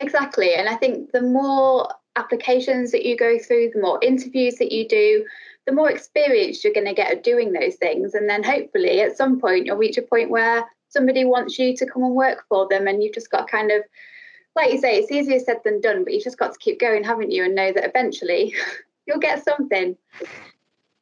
Exactly. 0.00 0.54
And 0.54 0.68
I 0.68 0.76
think 0.76 1.12
the 1.12 1.22
more 1.22 1.88
applications 2.16 2.90
that 2.92 3.04
you 3.06 3.16
go 3.16 3.38
through, 3.38 3.70
the 3.74 3.80
more 3.80 3.98
interviews 4.02 4.56
that 4.56 4.72
you 4.72 4.86
do, 4.86 5.24
the 5.66 5.72
more 5.72 5.90
experience 5.90 6.62
you're 6.62 6.72
going 6.72 6.86
to 6.86 6.94
get 6.94 7.10
at 7.10 7.24
doing 7.24 7.52
those 7.52 7.76
things. 7.76 8.14
And 8.14 8.28
then 8.28 8.42
hopefully 8.42 9.00
at 9.00 9.16
some 9.16 9.40
point 9.40 9.66
you'll 9.66 9.76
reach 9.76 9.96
a 9.96 10.02
point 10.02 10.30
where 10.30 10.64
somebody 10.88 11.24
wants 11.24 11.58
you 11.58 11.76
to 11.76 11.86
come 11.86 12.02
and 12.02 12.14
work 12.14 12.44
for 12.48 12.68
them 12.68 12.86
and 12.86 13.02
you've 13.02 13.14
just 13.14 13.30
got 13.30 13.50
kind 13.50 13.70
of 13.70 13.82
like 14.54 14.72
you 14.72 14.78
say, 14.78 14.98
it's 14.98 15.10
easier 15.10 15.38
said 15.38 15.58
than 15.64 15.80
done, 15.80 16.04
but 16.04 16.12
you've 16.12 16.24
just 16.24 16.38
got 16.38 16.52
to 16.52 16.58
keep 16.58 16.80
going, 16.80 17.04
haven't 17.04 17.30
you? 17.30 17.44
And 17.44 17.54
know 17.54 17.72
that 17.72 17.84
eventually 17.84 18.54
you'll 19.06 19.18
get 19.18 19.44
something. 19.44 19.96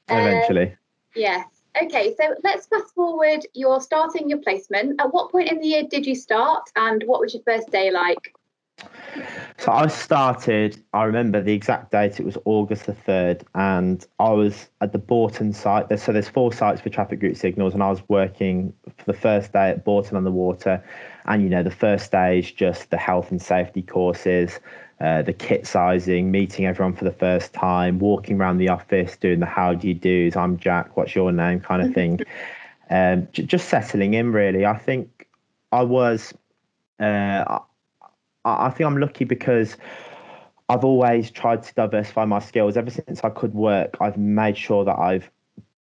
Eventually. 0.08 0.66
Um, 0.66 0.78
yes. 1.14 1.46
Okay, 1.80 2.14
so 2.16 2.34
let's 2.42 2.66
fast 2.66 2.94
forward. 2.94 3.46
You're 3.54 3.80
starting 3.80 4.28
your 4.28 4.38
placement. 4.38 5.00
At 5.00 5.12
what 5.12 5.30
point 5.30 5.50
in 5.50 5.60
the 5.60 5.66
year 5.66 5.84
did 5.88 6.04
you 6.04 6.16
start, 6.16 6.68
and 6.74 7.02
what 7.04 7.20
was 7.20 7.32
your 7.32 7.44
first 7.44 7.70
day 7.70 7.90
like? 7.90 8.34
So 9.58 9.72
I 9.72 9.88
started, 9.88 10.82
I 10.94 11.04
remember 11.04 11.42
the 11.42 11.52
exact 11.52 11.92
date, 11.92 12.18
it 12.18 12.24
was 12.24 12.38
August 12.46 12.86
the 12.86 12.92
3rd, 12.94 13.42
and 13.54 14.06
I 14.18 14.30
was 14.30 14.68
at 14.80 14.92
the 14.92 14.98
Bourton 14.98 15.52
site. 15.52 15.98
So 15.98 16.12
there's 16.12 16.28
four 16.28 16.52
sites 16.52 16.80
for 16.80 16.88
traffic 16.88 17.20
group 17.20 17.36
signals, 17.36 17.74
and 17.74 17.82
I 17.82 17.90
was 17.90 18.02
working 18.08 18.72
for 18.96 19.04
the 19.04 19.18
first 19.18 19.52
day 19.52 19.70
at 19.70 19.84
Bourton 19.84 20.16
on 20.16 20.24
the 20.24 20.30
Water. 20.30 20.82
And, 21.26 21.42
you 21.42 21.50
know, 21.50 21.62
the 21.62 21.70
first 21.70 22.06
stage, 22.06 22.56
just 22.56 22.90
the 22.90 22.96
health 22.96 23.30
and 23.30 23.40
safety 23.40 23.82
courses, 23.82 24.60
uh, 25.00 25.22
the 25.22 25.34
kit 25.34 25.66
sizing, 25.66 26.30
meeting 26.30 26.64
everyone 26.64 26.94
for 26.94 27.04
the 27.04 27.12
first 27.12 27.52
time, 27.52 27.98
walking 27.98 28.40
around 28.40 28.58
the 28.58 28.68
office, 28.68 29.16
doing 29.16 29.40
the 29.40 29.46
how 29.46 29.74
do 29.74 29.88
you 29.88 29.94
do's, 29.94 30.36
I'm 30.36 30.56
Jack, 30.56 30.96
what's 30.96 31.14
your 31.14 31.32
name 31.32 31.60
kind 31.60 31.82
of 31.82 31.92
thing. 31.92 32.20
um, 32.90 33.28
j- 33.32 33.42
just 33.42 33.68
settling 33.68 34.14
in, 34.14 34.32
really. 34.32 34.64
I 34.64 34.78
think 34.78 35.28
I 35.70 35.82
was. 35.82 36.32
Uh, 36.98 37.60
I 38.44 38.70
think 38.70 38.86
I'm 38.86 38.98
lucky 38.98 39.24
because 39.24 39.76
I've 40.68 40.84
always 40.84 41.30
tried 41.30 41.62
to 41.64 41.74
diversify 41.74 42.24
my 42.24 42.38
skills. 42.38 42.76
Ever 42.76 42.90
since 42.90 43.22
I 43.22 43.30
could 43.30 43.54
work, 43.54 43.96
I've 44.00 44.16
made 44.16 44.56
sure 44.56 44.84
that 44.84 44.98
I've 44.98 45.30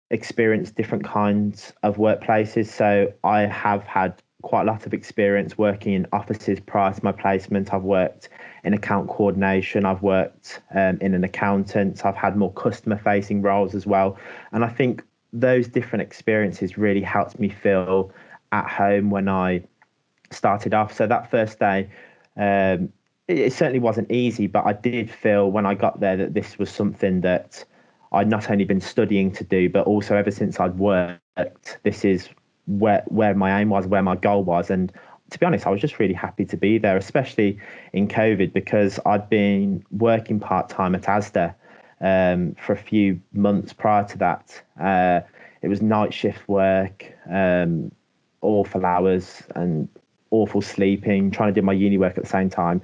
experienced 0.09 0.75
different 0.75 1.03
kinds 1.03 1.73
of 1.83 1.97
workplaces. 1.97 2.67
So 2.67 3.11
I 3.23 3.41
have 3.41 3.83
had 3.83 4.21
quite 4.43 4.61
a 4.61 4.65
lot 4.65 4.85
of 4.85 4.93
experience 4.93 5.57
working 5.57 5.93
in 5.93 6.07
offices 6.13 6.59
prior 6.59 6.93
to 6.93 7.03
my 7.03 7.11
placement. 7.11 7.73
I've 7.73 7.83
worked 7.83 8.29
in 8.63 8.73
account 8.73 9.09
coordination, 9.09 9.85
I've 9.85 10.01
worked 10.01 10.61
um, 10.75 10.97
in 11.01 11.13
an 11.13 11.23
accountant, 11.23 12.05
I've 12.05 12.15
had 12.15 12.37
more 12.37 12.53
customer 12.53 12.97
facing 12.97 13.41
roles 13.41 13.73
as 13.73 13.85
well. 13.85 14.17
And 14.51 14.63
I 14.63 14.69
think 14.69 15.03
those 15.33 15.67
different 15.67 16.03
experiences 16.03 16.77
really 16.77 17.01
helped 17.01 17.39
me 17.39 17.49
feel 17.49 18.11
at 18.51 18.69
home 18.69 19.09
when 19.09 19.27
I 19.27 19.63
started 20.31 20.73
off. 20.73 20.93
So 20.93 21.07
that 21.07 21.31
first 21.31 21.59
day, 21.59 21.89
um, 22.37 22.91
it, 23.27 23.39
it 23.39 23.53
certainly 23.53 23.79
wasn't 23.79 24.11
easy, 24.11 24.47
but 24.47 24.65
I 24.65 24.73
did 24.73 25.09
feel 25.09 25.51
when 25.51 25.65
I 25.65 25.73
got 25.73 25.99
there 25.99 26.17
that 26.17 26.33
this 26.33 26.57
was 26.57 26.69
something 26.69 27.21
that 27.21 27.63
I'd 28.11 28.29
not 28.29 28.49
only 28.49 28.63
been 28.63 28.81
studying 28.81 29.31
to 29.33 29.43
do, 29.43 29.69
but 29.69 29.85
also 29.85 30.15
ever 30.15 30.31
since 30.31 30.59
I'd 30.59 30.77
worked, 30.77 31.79
this 31.83 32.05
is 32.05 32.29
where 32.67 33.03
where 33.07 33.33
my 33.33 33.59
aim 33.61 33.69
was, 33.69 33.87
where 33.87 34.03
my 34.03 34.15
goal 34.15 34.43
was, 34.43 34.69
and 34.69 34.91
to 35.29 35.39
be 35.39 35.45
honest, 35.45 35.67
I 35.67 35.69
was 35.69 35.81
just 35.81 35.99
really 35.99 36.13
happy 36.13 36.45
to 36.45 36.57
be 36.57 36.77
there, 36.77 36.95
especially 36.95 37.59
in 37.93 38.07
COVID, 38.07 38.53
because 38.53 38.99
I'd 39.05 39.29
been 39.29 39.83
working 39.91 40.39
part 40.39 40.69
time 40.69 40.95
at 40.95 41.03
ASDA 41.03 41.53
um, 41.99 42.55
for 42.55 42.73
a 42.73 42.77
few 42.77 43.19
months 43.33 43.73
prior 43.73 44.05
to 44.05 44.17
that. 44.19 44.61
Uh, 44.79 45.21
it 45.61 45.67
was 45.67 45.81
night 45.81 46.13
shift 46.13 46.47
work, 46.47 47.11
um, 47.29 47.91
awful 48.41 48.85
hours, 48.85 49.43
and 49.55 49.89
awful 50.31 50.61
sleeping, 50.61 51.31
trying 51.31 51.53
to 51.53 51.61
do 51.61 51.65
my 51.65 51.73
uni 51.73 51.97
work 51.97 52.17
at 52.17 52.23
the 52.23 52.29
same 52.29 52.49
time, 52.49 52.81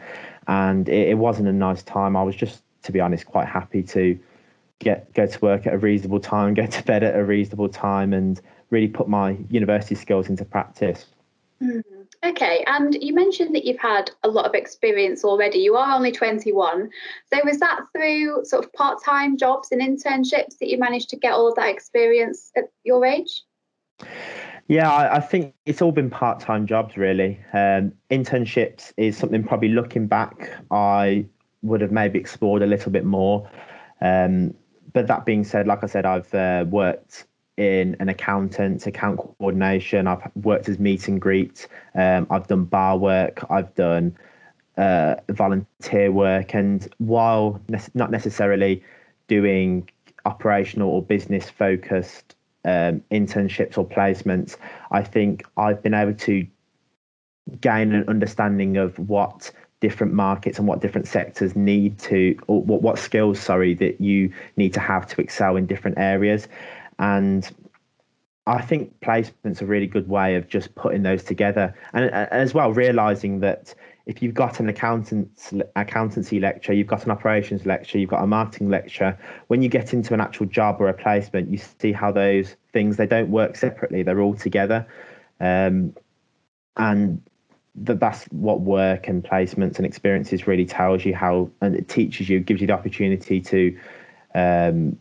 and 0.48 0.90
it, 0.90 1.10
it 1.10 1.18
wasn't 1.18 1.48
a 1.48 1.54
nice 1.54 1.84
time. 1.84 2.16
I 2.16 2.24
was 2.24 2.36
just, 2.36 2.64
to 2.84 2.92
be 2.92 3.00
honest, 3.00 3.26
quite 3.26 3.48
happy 3.48 3.84
to 3.84 4.20
get 4.80 5.14
go 5.14 5.26
to 5.26 5.40
work 5.40 5.68
at 5.68 5.74
a 5.74 5.78
reasonable 5.78 6.20
time, 6.20 6.54
go 6.56 6.66
to 6.66 6.84
bed 6.84 7.04
at 7.04 7.16
a 7.16 7.24
reasonable 7.24 7.70
time, 7.70 8.14
and 8.14 8.42
really 8.70 8.88
put 8.88 9.08
my 9.08 9.38
university 9.50 9.96
skills 9.96 10.30
into 10.30 10.46
practice. 10.46 11.06
Mm. 11.62 11.82
Okay, 12.26 12.64
and 12.68 12.96
you 13.02 13.14
mentioned 13.14 13.54
that 13.54 13.66
you've 13.66 13.80
had 13.80 14.10
a 14.24 14.30
lot 14.30 14.46
of 14.46 14.54
experience 14.54 15.26
already. 15.26 15.60
You 15.60 15.76
are 15.76 15.94
only 15.94 16.12
21. 16.12 16.90
So, 17.32 17.40
was 17.44 17.60
that 17.60 17.82
through 17.94 18.46
sort 18.46 18.64
of 18.64 18.72
part 18.74 19.04
time 19.04 19.38
jobs 19.38 19.72
and 19.72 19.82
internships 19.82 20.58
that 20.60 20.70
you 20.70 20.78
managed 20.78 21.10
to 21.10 21.18
get 21.18 21.34
all 21.34 21.50
of 21.50 21.56
that 21.56 21.70
experience 21.70 22.52
at 22.56 22.66
your 22.84 23.06
age? 23.06 23.44
Yeah, 24.68 24.90
I, 24.92 25.18
I 25.18 25.20
think 25.20 25.54
it's 25.66 25.82
all 25.82 25.92
been 25.92 26.10
part 26.10 26.40
time 26.40 26.66
jobs, 26.66 26.96
really. 26.96 27.40
Um, 27.54 27.94
internships 28.10 28.94
is 28.98 29.18
something 29.18 29.44
probably 29.44 29.70
looking 29.70 30.08
back, 30.08 30.52
I 30.72 31.26
would 31.62 31.82
have 31.82 31.92
maybe 31.92 32.20
explored 32.20 32.62
a 32.62 32.66
little 32.66 32.92
bit 32.92 33.06
more. 33.06 33.50
Um, 34.02 34.54
but 34.94 35.08
that 35.08 35.26
being 35.26 35.44
said, 35.44 35.68
like 35.68 35.84
I 35.84 35.88
said, 35.88 36.06
I've 36.06 36.34
uh, 36.34 36.66
worked 36.70 37.26
in 37.58 37.96
an 38.00 38.10
accountant, 38.10 38.86
account 38.88 39.18
coordination. 39.18 40.08
I've 40.08 40.22
worked 40.36 40.70
as 40.70 40.80
meet 40.80 41.08
and 41.08 41.22
greet. 41.22 41.68
Um, 41.96 42.28
I've 42.30 42.48
done 42.48 42.66
bar 42.66 42.98
work. 42.98 43.46
I've 43.50 43.74
done 43.76 44.18
uh, 44.78 45.16
volunteer 45.30 46.12
work. 46.12 46.54
And 46.56 46.88
while 46.98 47.62
ne- 47.70 47.80
not 47.94 48.12
necessarily 48.12 48.84
doing 49.28 49.90
operational 50.26 50.90
or 50.90 51.02
business 51.02 51.50
focused 51.50 52.36
um, 52.66 53.02
internships 53.12 53.78
or 53.78 53.86
placements, 53.86 54.58
I 54.92 55.04
think 55.04 55.44
I've 55.58 55.82
been 55.82 55.94
able 55.94 56.14
to 56.14 56.48
gain 57.60 57.94
an 57.94 58.08
understanding 58.08 58.78
of 58.78 58.98
what 58.98 59.52
different 59.82 60.14
markets 60.14 60.58
and 60.60 60.68
what 60.68 60.80
different 60.80 61.08
sectors 61.08 61.58
need 61.58 62.00
to 62.00 62.40
or 62.48 62.62
what, 62.64 62.82
what 62.82 62.98
skills 62.98 63.38
sorry 63.38 63.74
that 63.74 64.00
you 64.00 64.32
need 64.56 64.74
to 64.74 64.80
have 64.80 65.06
to 65.08 65.20
excel 65.20 65.58
in 65.58 65.66
different 65.66 65.98
areas. 65.98 66.48
And 67.00 67.52
I 68.48 68.62
think 68.62 68.98
placement's 69.02 69.62
are 69.62 69.66
a 69.66 69.68
really 69.68 69.88
good 69.88 70.08
way 70.08 70.36
of 70.36 70.48
just 70.48 70.74
putting 70.76 71.04
those 71.04 71.24
together, 71.24 71.76
and, 71.94 72.06
and 72.06 72.30
as 72.32 72.54
well 72.54 72.72
realizing 72.72 73.40
that 73.42 73.74
if 74.06 74.22
you've 74.22 74.34
got 74.34 74.60
an 74.60 74.68
accountants 74.68 75.54
accountancy 75.76 76.40
lecture, 76.40 76.74
you've 76.74 76.88
got 76.88 77.06
an 77.06 77.12
operations 77.12 77.66
lecture, 77.66 77.98
you've 77.98 78.10
got 78.10 78.24
a 78.24 78.28
marketing 78.28 78.70
lecture. 78.70 79.18
When 79.48 79.62
you 79.62 79.70
get 79.70 79.94
into 79.94 80.14
an 80.14 80.20
actual 80.20 80.46
job 80.46 80.78
or 80.80 80.90
a 80.90 80.94
placement, 80.94 81.50
you 81.50 81.58
see 81.58 81.94
how 81.94 82.12
those 82.12 82.56
things 82.74 82.98
they 82.98 83.08
don't 83.08 83.30
work 83.30 83.56
separately; 83.56 84.04
they're 84.04 84.20
all 84.20 84.36
together, 84.36 84.86
um, 85.40 85.96
and 86.76 87.22
that 87.76 88.00
that's 88.00 88.26
what 88.26 88.62
work 88.62 89.08
and 89.08 89.24
placements 89.24 89.78
and 89.78 89.86
experiences 89.86 90.48
really 90.48 90.66
tells 90.66 91.06
you 91.06 91.16
how, 91.16 91.50
and 91.62 91.76
it 91.76 91.88
teaches 91.88 92.30
you, 92.30 92.40
gives 92.40 92.60
you 92.62 92.68
the 92.68 92.74
opportunity 92.74 93.40
to 93.40 93.78
um, 94.36 95.00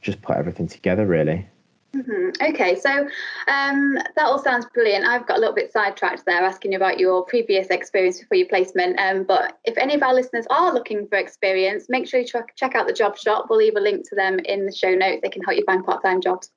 just 0.00 0.22
put 0.22 0.36
everything 0.36 0.68
together, 0.68 1.06
really. 1.06 1.46
Mm-hmm. 1.94 2.52
Okay, 2.52 2.78
so 2.78 2.90
um, 3.48 3.94
that 4.16 4.24
all 4.24 4.42
sounds 4.42 4.64
brilliant. 4.72 5.06
I've 5.06 5.26
got 5.26 5.36
a 5.36 5.40
little 5.40 5.54
bit 5.54 5.70
sidetracked 5.70 6.24
there, 6.24 6.42
asking 6.42 6.72
you 6.72 6.76
about 6.76 6.98
your 6.98 7.24
previous 7.26 7.66
experience 7.66 8.18
before 8.18 8.38
your 8.38 8.48
placement. 8.48 8.98
Um, 8.98 9.24
but 9.24 9.58
if 9.64 9.76
any 9.76 9.94
of 9.94 10.02
our 10.02 10.14
listeners 10.14 10.46
are 10.48 10.72
looking 10.72 11.06
for 11.06 11.18
experience, 11.18 11.86
make 11.90 12.08
sure 12.08 12.20
you 12.20 12.26
check 12.26 12.74
out 12.74 12.86
the 12.86 12.94
job 12.94 13.18
shop. 13.18 13.46
We'll 13.50 13.58
leave 13.58 13.76
a 13.76 13.80
link 13.80 14.08
to 14.08 14.14
them 14.14 14.38
in 14.38 14.64
the 14.64 14.72
show 14.72 14.94
notes. 14.94 15.20
They 15.22 15.28
can 15.28 15.42
help 15.42 15.58
you 15.58 15.64
find 15.66 15.84
part-time 15.84 16.22
jobs. 16.22 16.50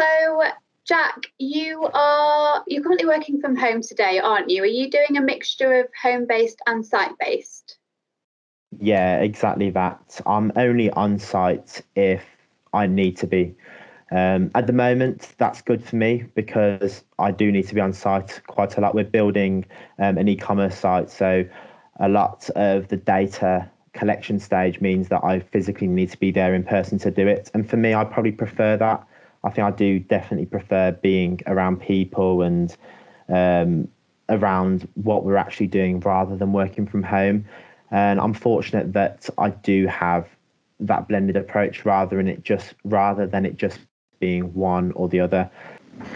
So, 0.00 0.42
Jack, 0.86 1.26
you 1.38 1.88
are 1.92 2.64
you're 2.66 2.82
currently 2.82 3.06
working 3.06 3.40
from 3.42 3.56
home 3.56 3.82
today, 3.82 4.18
aren't 4.18 4.48
you? 4.48 4.62
Are 4.62 4.66
you 4.66 4.90
doing 4.90 5.18
a 5.18 5.20
mixture 5.20 5.80
of 5.80 5.88
home-based 6.02 6.60
and 6.66 6.84
site-based? 6.84 7.76
Yeah, 8.80 9.18
exactly 9.18 9.70
that. 9.70 10.20
I'm 10.26 10.52
only 10.56 10.90
on 10.90 11.18
site 11.18 11.82
if 11.94 12.24
I 12.72 12.86
need 12.86 13.18
to 13.18 13.26
be. 13.26 13.56
Um, 14.14 14.52
at 14.54 14.68
the 14.68 14.72
moment, 14.72 15.34
that's 15.38 15.60
good 15.60 15.84
for 15.84 15.96
me 15.96 16.24
because 16.36 17.02
I 17.18 17.32
do 17.32 17.50
need 17.50 17.66
to 17.66 17.74
be 17.74 17.80
on 17.80 17.92
site 17.92 18.40
quite 18.46 18.78
a 18.78 18.80
lot. 18.80 18.94
We're 18.94 19.02
building 19.02 19.66
um, 19.98 20.18
an 20.18 20.28
e-commerce 20.28 20.78
site, 20.78 21.10
so 21.10 21.44
a 21.98 22.08
lot 22.08 22.48
of 22.50 22.86
the 22.88 22.96
data 22.96 23.68
collection 23.92 24.38
stage 24.38 24.80
means 24.80 25.08
that 25.08 25.24
I 25.24 25.40
physically 25.40 25.88
need 25.88 26.12
to 26.12 26.18
be 26.18 26.30
there 26.30 26.54
in 26.54 26.62
person 26.62 26.96
to 27.00 27.10
do 27.10 27.26
it. 27.26 27.50
And 27.54 27.68
for 27.68 27.76
me, 27.76 27.92
I 27.92 28.04
probably 28.04 28.30
prefer 28.30 28.76
that. 28.76 29.04
I 29.42 29.50
think 29.50 29.66
I 29.66 29.72
do 29.72 29.98
definitely 29.98 30.46
prefer 30.46 30.92
being 30.92 31.40
around 31.48 31.80
people 31.80 32.42
and 32.42 32.76
um, 33.28 33.88
around 34.28 34.88
what 34.94 35.24
we're 35.24 35.36
actually 35.36 35.66
doing 35.66 35.98
rather 35.98 36.36
than 36.36 36.52
working 36.52 36.86
from 36.86 37.02
home. 37.02 37.46
And 37.90 38.20
I'm 38.20 38.32
fortunate 38.32 38.92
that 38.92 39.28
I 39.38 39.50
do 39.50 39.88
have 39.88 40.28
that 40.78 41.08
blended 41.08 41.36
approach 41.36 41.84
rather 41.84 42.16
than 42.16 42.28
it 42.28 42.44
just 42.44 42.74
rather 42.84 43.26
than 43.26 43.44
it 43.44 43.56
just 43.56 43.80
being 44.18 44.52
one 44.54 44.92
or 44.92 45.08
the 45.08 45.20
other. 45.20 45.50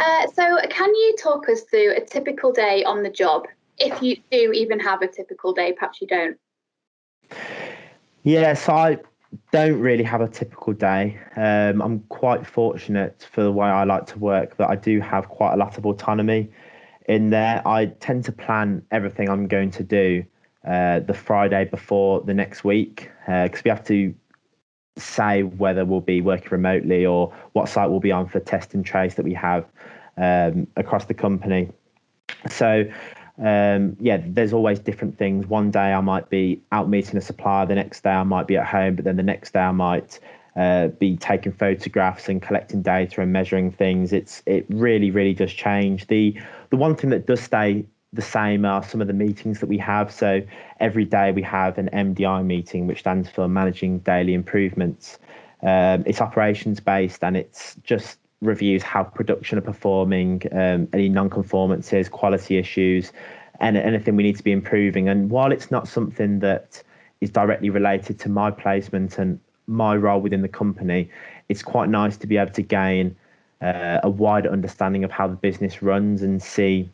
Uh, 0.01 0.27
so, 0.35 0.59
can 0.69 0.95
you 0.95 1.17
talk 1.19 1.49
us 1.49 1.63
through 1.63 1.95
a 1.97 2.01
typical 2.01 2.53
day 2.53 2.85
on 2.85 3.03
the 3.03 3.11
job? 3.11 3.47
If 3.79 4.03
you 4.03 4.17
do 4.31 4.53
even 4.53 4.81
have 4.81 5.03
a 5.03 5.09
typical 5.09 5.53
day, 5.53 5.73
perhaps 5.73 6.01
you 6.01 6.07
don't. 6.07 6.37
Yes, 8.25 8.69
I 8.69 8.99
don't 9.53 9.79
really 9.79 10.05
have 10.05 10.21
a 10.21 10.29
typical 10.29 10.73
day. 10.73 11.19
Um, 11.37 11.81
I'm 11.81 12.01
quite 12.09 12.47
fortunate 12.47 13.27
for 13.31 13.43
the 13.43 13.53
way 13.53 13.69
I 13.69 13.85
like 13.85 14.07
to 14.07 14.19
work 14.19 14.57
that 14.57 14.69
I 14.69 14.77
do 14.77 15.01
have 15.01 15.29
quite 15.29 15.55
a 15.55 15.57
lot 15.57 15.79
of 15.79 15.87
autonomy 15.87 16.51
in 17.07 17.31
there. 17.31 17.67
I 17.67 17.87
tend 17.87 18.25
to 18.25 18.33
plan 18.33 18.83
everything 18.91 19.29
I'm 19.29 19.47
going 19.47 19.71
to 19.73 19.83
do 19.83 20.25
uh, 20.67 21.01
the 21.01 21.15
Friday 21.15 21.65
before 21.65 22.21
the 22.23 22.35
next 22.35 22.65
week 22.65 23.11
because 23.27 23.61
uh, 23.61 23.63
we 23.65 23.69
have 23.71 23.85
to 23.85 24.15
say 25.01 25.43
whether 25.43 25.85
we'll 25.85 26.01
be 26.01 26.21
working 26.21 26.49
remotely 26.51 27.07
or 27.07 27.33
what 27.53 27.69
site 27.69 27.91
we'll 27.91 28.01
be 28.01 28.13
on 28.13 28.29
for 28.29 28.41
test 28.41 28.75
and 28.75 28.85
trace 28.85 29.15
that 29.15 29.25
we 29.25 29.35
have 29.35 29.65
um, 30.17 30.67
across 30.77 31.07
the 31.07 31.15
company. 31.15 31.71
So, 32.49 32.85
um, 33.39 33.97
yeah, 34.01 34.21
there's 34.25 34.53
always 34.53 34.79
different 34.79 35.17
things. 35.17 35.47
One 35.47 35.71
day 35.71 35.93
I 35.93 36.01
might 36.01 36.29
be 36.29 36.61
out 36.73 36.89
meeting 36.89 37.17
a 37.17 37.21
supplier, 37.21 37.67
the 37.67 37.75
next 37.75 38.03
day 38.03 38.11
I 38.11 38.25
might 38.25 38.47
be 38.47 38.57
at 38.57 38.67
home, 38.67 38.97
but 38.97 39.05
then 39.05 39.17
the 39.17 39.23
next 39.23 39.53
day 39.53 39.61
I 39.61 39.73
might 39.73 40.19
uh, 40.57 40.89
be 40.89 41.17
taking 41.17 41.53
photographs 41.53 42.29
and 42.29 42.43
collecting 42.43 42.83
data 42.83 43.21
and 43.21 43.33
measuring 43.33 43.71
things. 43.71 44.13
It's 44.13 44.43
it 44.45 44.67
really 44.69 45.11
really 45.13 45.35
does 45.35 45.53
change. 45.53 46.09
The 46.09 46.37
the 46.71 46.77
one 46.77 46.97
thing 46.97 47.11
that 47.11 47.27
does 47.27 47.41
stay 47.41 47.87
the 48.13 48.23
same 48.23 48.65
are 48.65 48.83
some 48.83 49.01
of 49.01 49.07
the 49.07 49.13
meetings 49.13 49.61
that 49.61 49.67
we 49.67 49.79
have. 49.79 50.11
So 50.11 50.43
every 50.81 51.05
day 51.05 51.33
we 51.33 51.43
have 51.43 51.77
an 51.79 51.91
MDI 51.93 52.45
meeting, 52.45 52.87
which 52.87 53.01
stands 53.01 53.29
for 53.29 53.49
Managing 53.49 53.99
Daily 54.01 54.35
Improvements. 54.35 55.19
Um, 55.63 56.05
it's 56.07 56.21
operations 56.21 56.81
based 56.81 57.23
and 57.23 57.37
it's 57.37 57.77
just 57.83 58.19
reviews 58.41 58.83
how 58.83 59.03
production 59.03 59.59
are 59.59 59.63
performing, 59.63 60.43
um, 60.53 60.89
any 60.93 61.09
non-conformances, 61.09 62.09
quality 62.09 62.57
issues, 62.57 63.13
and 63.61 63.77
anything 63.77 64.17
we 64.17 64.23
need 64.23 64.37
to 64.37 64.45
be 64.45 64.53
improving. 64.53 65.09
And 65.09 65.31
while 65.31 65.53
it's 65.53 65.71
not 65.71 65.89
something 65.89 66.39
that 66.39 66.83
is 67.21 67.31
directly 67.31 67.71
related 67.71 68.19
to 68.21 68.29
my 68.29 68.51
placement 68.51 69.19
and 69.19 69.41
my 69.67 69.97
role 69.97 70.21
within 70.21 70.43
the 70.43 70.49
company, 70.49 71.11
it's 71.49 71.63
quite 71.63 71.89
nice 71.89 72.17
to 72.19 72.27
be 72.27 72.37
able 72.37 72.53
to 72.53 72.63
gain 72.63 73.17
uh, 73.61 73.99
a 74.03 74.09
wider 74.09 74.51
understanding 74.51 75.03
of 75.03 75.11
how 75.11 75.27
the 75.27 75.35
business 75.35 75.83
runs 75.83 76.23
and 76.23 76.41
see 76.41 76.89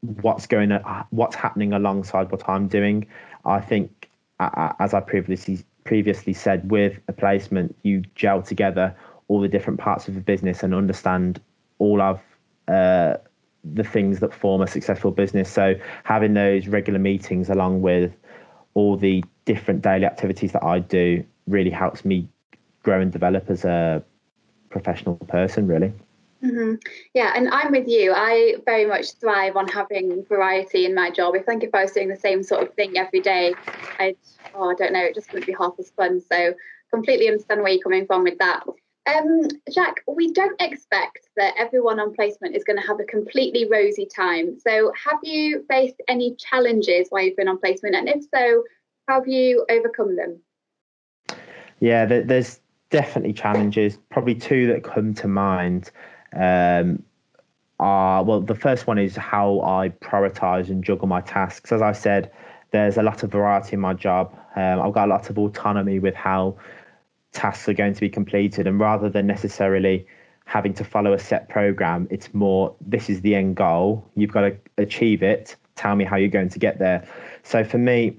what's 0.00 0.46
going 0.46 0.72
on, 0.72 1.06
what's 1.10 1.36
happening 1.36 1.72
alongside 1.72 2.30
what 2.30 2.48
I'm 2.48 2.68
doing. 2.68 3.06
I 3.44 3.60
think, 3.60 4.08
as 4.38 4.94
I 4.94 5.00
previously 5.00 5.64
previously 5.84 6.32
said, 6.32 6.70
with 6.70 6.98
a 7.08 7.12
placement, 7.12 7.76
you 7.82 8.02
gel 8.14 8.42
together 8.42 8.94
all 9.28 9.40
the 9.40 9.48
different 9.48 9.80
parts 9.80 10.08
of 10.08 10.14
the 10.14 10.20
business 10.20 10.62
and 10.62 10.74
understand 10.74 11.40
all 11.78 12.02
of 12.02 12.20
uh, 12.68 13.14
the 13.64 13.84
things 13.84 14.20
that 14.20 14.34
form 14.34 14.60
a 14.60 14.66
successful 14.66 15.10
business. 15.10 15.50
So 15.50 15.74
having 16.04 16.34
those 16.34 16.66
regular 16.68 16.98
meetings 16.98 17.48
along 17.48 17.82
with 17.82 18.12
all 18.74 18.96
the 18.96 19.24
different 19.44 19.82
daily 19.82 20.04
activities 20.04 20.52
that 20.52 20.64
I 20.64 20.78
do 20.78 21.24
really 21.46 21.70
helps 21.70 22.04
me 22.04 22.28
grow 22.82 23.00
and 23.00 23.12
develop 23.12 23.50
as 23.50 23.64
a 23.64 24.02
professional 24.70 25.16
person, 25.16 25.66
really. 25.66 25.92
Mm-hmm. 26.42 26.76
Yeah, 27.12 27.32
and 27.36 27.48
I'm 27.50 27.70
with 27.70 27.86
you. 27.86 28.12
I 28.14 28.56
very 28.64 28.86
much 28.86 29.12
thrive 29.12 29.56
on 29.56 29.68
having 29.68 30.24
variety 30.24 30.86
in 30.86 30.94
my 30.94 31.10
job. 31.10 31.34
I 31.36 31.42
think 31.42 31.62
if 31.62 31.74
I 31.74 31.82
was 31.82 31.92
doing 31.92 32.08
the 32.08 32.16
same 32.16 32.42
sort 32.42 32.62
of 32.62 32.74
thing 32.74 32.96
every 32.96 33.20
day, 33.20 33.54
I'd, 33.98 34.16
oh, 34.54 34.70
I 34.70 34.74
don't 34.74 34.92
know, 34.92 35.04
it 35.04 35.14
just 35.14 35.32
wouldn't 35.32 35.46
be 35.46 35.54
half 35.58 35.74
as 35.78 35.90
fun. 35.90 36.20
So 36.20 36.54
completely 36.90 37.28
understand 37.28 37.62
where 37.62 37.72
you're 37.72 37.82
coming 37.82 38.06
from 38.06 38.24
with 38.24 38.38
that. 38.38 38.64
Um, 39.06 39.48
Jack, 39.72 39.96
we 40.06 40.32
don't 40.32 40.60
expect 40.60 41.28
that 41.36 41.54
everyone 41.58 42.00
on 42.00 42.14
placement 42.14 42.54
is 42.54 42.64
going 42.64 42.80
to 42.80 42.86
have 42.86 43.00
a 43.00 43.04
completely 43.04 43.66
rosy 43.68 44.06
time. 44.06 44.58
So, 44.60 44.92
have 45.04 45.18
you 45.22 45.64
faced 45.68 45.96
any 46.06 46.36
challenges 46.36 47.08
while 47.08 47.22
you've 47.22 47.36
been 47.36 47.48
on 47.48 47.58
placement? 47.58 47.96
And 47.96 48.08
if 48.08 48.24
so, 48.32 48.62
have 49.08 49.26
you 49.26 49.64
overcome 49.70 50.16
them? 50.16 50.40
Yeah, 51.80 52.04
there's 52.04 52.60
definitely 52.90 53.32
challenges. 53.32 53.98
Probably 54.10 54.34
two 54.34 54.66
that 54.68 54.84
come 54.84 55.14
to 55.14 55.28
mind 55.28 55.90
um, 56.34 57.02
are 57.78 58.22
well, 58.22 58.40
the 58.40 58.54
first 58.54 58.86
one 58.86 58.98
is 58.98 59.16
how 59.16 59.60
I 59.62 59.88
prioritize 60.00 60.68
and 60.68 60.84
juggle 60.84 61.08
my 61.08 61.22
tasks. 61.22 61.72
As 61.72 61.82
I 61.82 61.92
said, 61.92 62.30
there's 62.70 62.96
a 62.98 63.02
lot 63.02 63.22
of 63.22 63.32
variety 63.32 63.74
in 63.74 63.80
my 63.80 63.94
job. 63.94 64.36
Um, 64.54 64.80
I've 64.80 64.92
got 64.92 65.08
a 65.08 65.10
lot 65.10 65.30
of 65.30 65.38
autonomy 65.38 65.98
with 65.98 66.14
how 66.14 66.56
tasks 67.32 67.68
are 67.68 67.74
going 67.74 67.94
to 67.94 68.00
be 68.00 68.08
completed. 68.08 68.66
And 68.66 68.78
rather 68.78 69.08
than 69.08 69.26
necessarily 69.26 70.06
having 70.44 70.74
to 70.74 70.84
follow 70.84 71.12
a 71.12 71.18
set 71.18 71.48
program, 71.48 72.06
it's 72.10 72.32
more 72.34 72.74
this 72.80 73.08
is 73.08 73.22
the 73.22 73.34
end 73.34 73.56
goal. 73.56 74.04
You've 74.14 74.32
got 74.32 74.42
to 74.42 74.56
achieve 74.78 75.22
it. 75.22 75.56
Tell 75.76 75.96
me 75.96 76.04
how 76.04 76.16
you're 76.16 76.28
going 76.28 76.50
to 76.50 76.58
get 76.58 76.78
there. 76.78 77.08
So 77.42 77.64
for 77.64 77.78
me, 77.78 78.18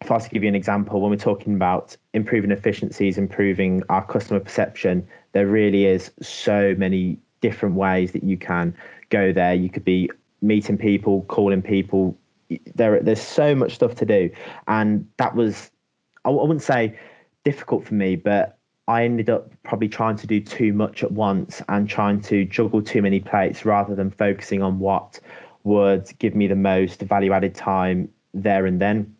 if 0.00 0.10
I 0.10 0.14
was 0.14 0.24
to 0.24 0.30
give 0.30 0.42
you 0.42 0.48
an 0.48 0.54
example, 0.54 1.00
when 1.00 1.10
we're 1.10 1.16
talking 1.16 1.54
about 1.54 1.96
improving 2.12 2.50
efficiencies, 2.50 3.18
improving 3.18 3.82
our 3.88 4.04
customer 4.04 4.40
perception, 4.40 5.06
there 5.32 5.46
really 5.46 5.86
is 5.86 6.10
so 6.20 6.74
many 6.76 7.18
different 7.40 7.74
ways 7.74 8.12
that 8.12 8.22
you 8.22 8.36
can 8.36 8.74
go 9.08 9.32
there. 9.32 9.54
You 9.54 9.70
could 9.70 9.84
be 9.84 10.10
meeting 10.42 10.78
people, 10.78 11.22
calling 11.22 11.62
people. 11.62 12.16
There, 12.74 13.00
there's 13.00 13.22
so 13.22 13.54
much 13.54 13.74
stuff 13.74 13.94
to 13.96 14.06
do, 14.06 14.30
and 14.66 15.08
that 15.18 15.34
was, 15.36 15.70
I, 16.24 16.30
I 16.30 16.42
wouldn't 16.42 16.62
say 16.62 16.98
difficult 17.44 17.86
for 17.86 17.94
me, 17.94 18.16
but 18.16 18.58
I 18.88 19.04
ended 19.04 19.30
up 19.30 19.50
probably 19.62 19.88
trying 19.88 20.16
to 20.16 20.26
do 20.26 20.40
too 20.40 20.72
much 20.72 21.04
at 21.04 21.12
once 21.12 21.62
and 21.68 21.88
trying 21.88 22.20
to 22.22 22.44
juggle 22.44 22.82
too 22.82 23.02
many 23.02 23.20
plates 23.20 23.64
rather 23.64 23.94
than 23.94 24.10
focusing 24.10 24.62
on 24.62 24.80
what 24.80 25.20
would 25.62 26.10
give 26.18 26.34
me 26.34 26.48
the 26.48 26.56
most 26.56 27.00
value 27.02 27.32
added 27.32 27.54
time 27.54 28.08
there 28.34 28.66
and 28.66 28.80
then. 28.80 29.14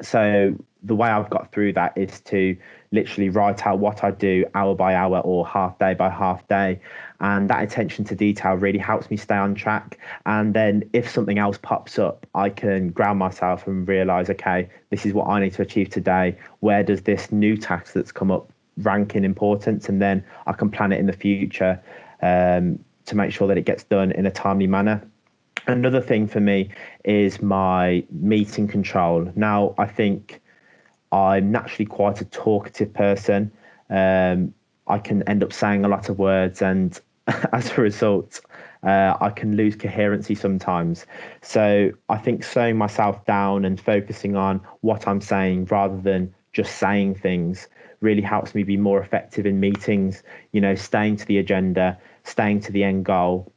So 0.00 0.54
the 0.82 0.94
way 0.94 1.10
I've 1.10 1.28
got 1.28 1.52
through 1.52 1.74
that 1.74 1.96
is 1.96 2.20
to 2.22 2.56
literally 2.92 3.28
write 3.28 3.66
out 3.66 3.78
what 3.78 4.02
I 4.02 4.10
do 4.10 4.46
hour 4.54 4.74
by 4.74 4.94
hour 4.94 5.20
or 5.20 5.46
half 5.46 5.78
day 5.78 5.92
by 5.92 6.08
half 6.08 6.46
day. 6.48 6.80
And 7.20 7.50
that 7.50 7.62
attention 7.62 8.04
to 8.06 8.14
detail 8.14 8.54
really 8.54 8.78
helps 8.78 9.10
me 9.10 9.16
stay 9.16 9.36
on 9.36 9.54
track. 9.54 9.98
And 10.26 10.54
then 10.54 10.88
if 10.92 11.08
something 11.10 11.38
else 11.38 11.58
pops 11.58 11.98
up, 11.98 12.26
I 12.34 12.48
can 12.48 12.90
ground 12.90 13.18
myself 13.18 13.66
and 13.66 13.86
realize, 13.86 14.30
okay, 14.30 14.68
this 14.88 15.04
is 15.04 15.12
what 15.12 15.28
I 15.28 15.40
need 15.40 15.52
to 15.54 15.62
achieve 15.62 15.90
today. 15.90 16.36
Where 16.60 16.82
does 16.82 17.02
this 17.02 17.30
new 17.30 17.56
task 17.56 17.92
that's 17.92 18.12
come 18.12 18.30
up 18.30 18.50
rank 18.78 19.14
in 19.14 19.24
importance? 19.24 19.88
And 19.88 20.00
then 20.00 20.24
I 20.46 20.52
can 20.52 20.70
plan 20.70 20.92
it 20.92 20.98
in 20.98 21.06
the 21.06 21.12
future 21.12 21.80
um, 22.22 22.82
to 23.04 23.16
make 23.16 23.32
sure 23.32 23.46
that 23.48 23.58
it 23.58 23.66
gets 23.66 23.84
done 23.84 24.12
in 24.12 24.24
a 24.24 24.30
timely 24.30 24.66
manner. 24.66 25.06
Another 25.66 26.00
thing 26.00 26.26
for 26.26 26.40
me 26.40 26.70
is 27.04 27.42
my 27.42 28.02
meeting 28.10 28.66
control. 28.66 29.30
Now, 29.36 29.74
I 29.76 29.86
think 29.86 30.40
I'm 31.12 31.52
naturally 31.52 31.84
quite 31.86 32.20
a 32.22 32.24
talkative 32.24 32.94
person. 32.94 33.52
Um, 33.90 34.54
I 34.86 34.98
can 34.98 35.22
end 35.24 35.42
up 35.42 35.52
saying 35.52 35.84
a 35.84 35.88
lot 35.88 36.08
of 36.08 36.18
words, 36.18 36.62
and 36.62 36.98
as 37.52 37.70
a 37.76 37.80
result, 37.80 38.40
uh, 38.82 39.16
I 39.20 39.30
can 39.30 39.56
lose 39.56 39.76
coherency 39.76 40.34
sometimes. 40.34 41.06
So 41.42 41.90
I 42.08 42.18
think 42.18 42.44
slowing 42.44 42.76
myself 42.76 43.24
down 43.26 43.64
and 43.64 43.80
focusing 43.80 44.36
on 44.36 44.60
what 44.80 45.06
I'm 45.06 45.20
saying 45.20 45.66
rather 45.66 46.00
than 46.00 46.34
just 46.52 46.78
saying 46.78 47.16
things 47.16 47.68
really 48.00 48.22
helps 48.22 48.54
me 48.54 48.62
be 48.62 48.76
more 48.76 49.00
effective 49.00 49.46
in 49.46 49.60
meetings. 49.60 50.22
You 50.52 50.60
know, 50.60 50.74
staying 50.74 51.16
to 51.16 51.26
the 51.26 51.38
agenda, 51.38 51.98
staying 52.24 52.60
to 52.60 52.72
the 52.72 52.82
end 52.82 53.04
goal, 53.04 53.52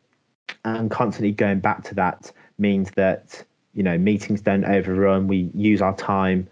and 0.66 0.92
constantly 0.92 1.32
going 1.32 1.60
back 1.60 1.84
to 1.86 1.96
that 1.96 2.32
means 2.58 2.92
that 2.92 3.44
you 3.74 3.84
know 3.84 3.98
meetings 3.98 4.42
don't 4.42 4.66
overrun. 4.66 5.28
We 5.28 5.50
use 5.54 5.82
our 5.82 5.96
time 5.96 6.48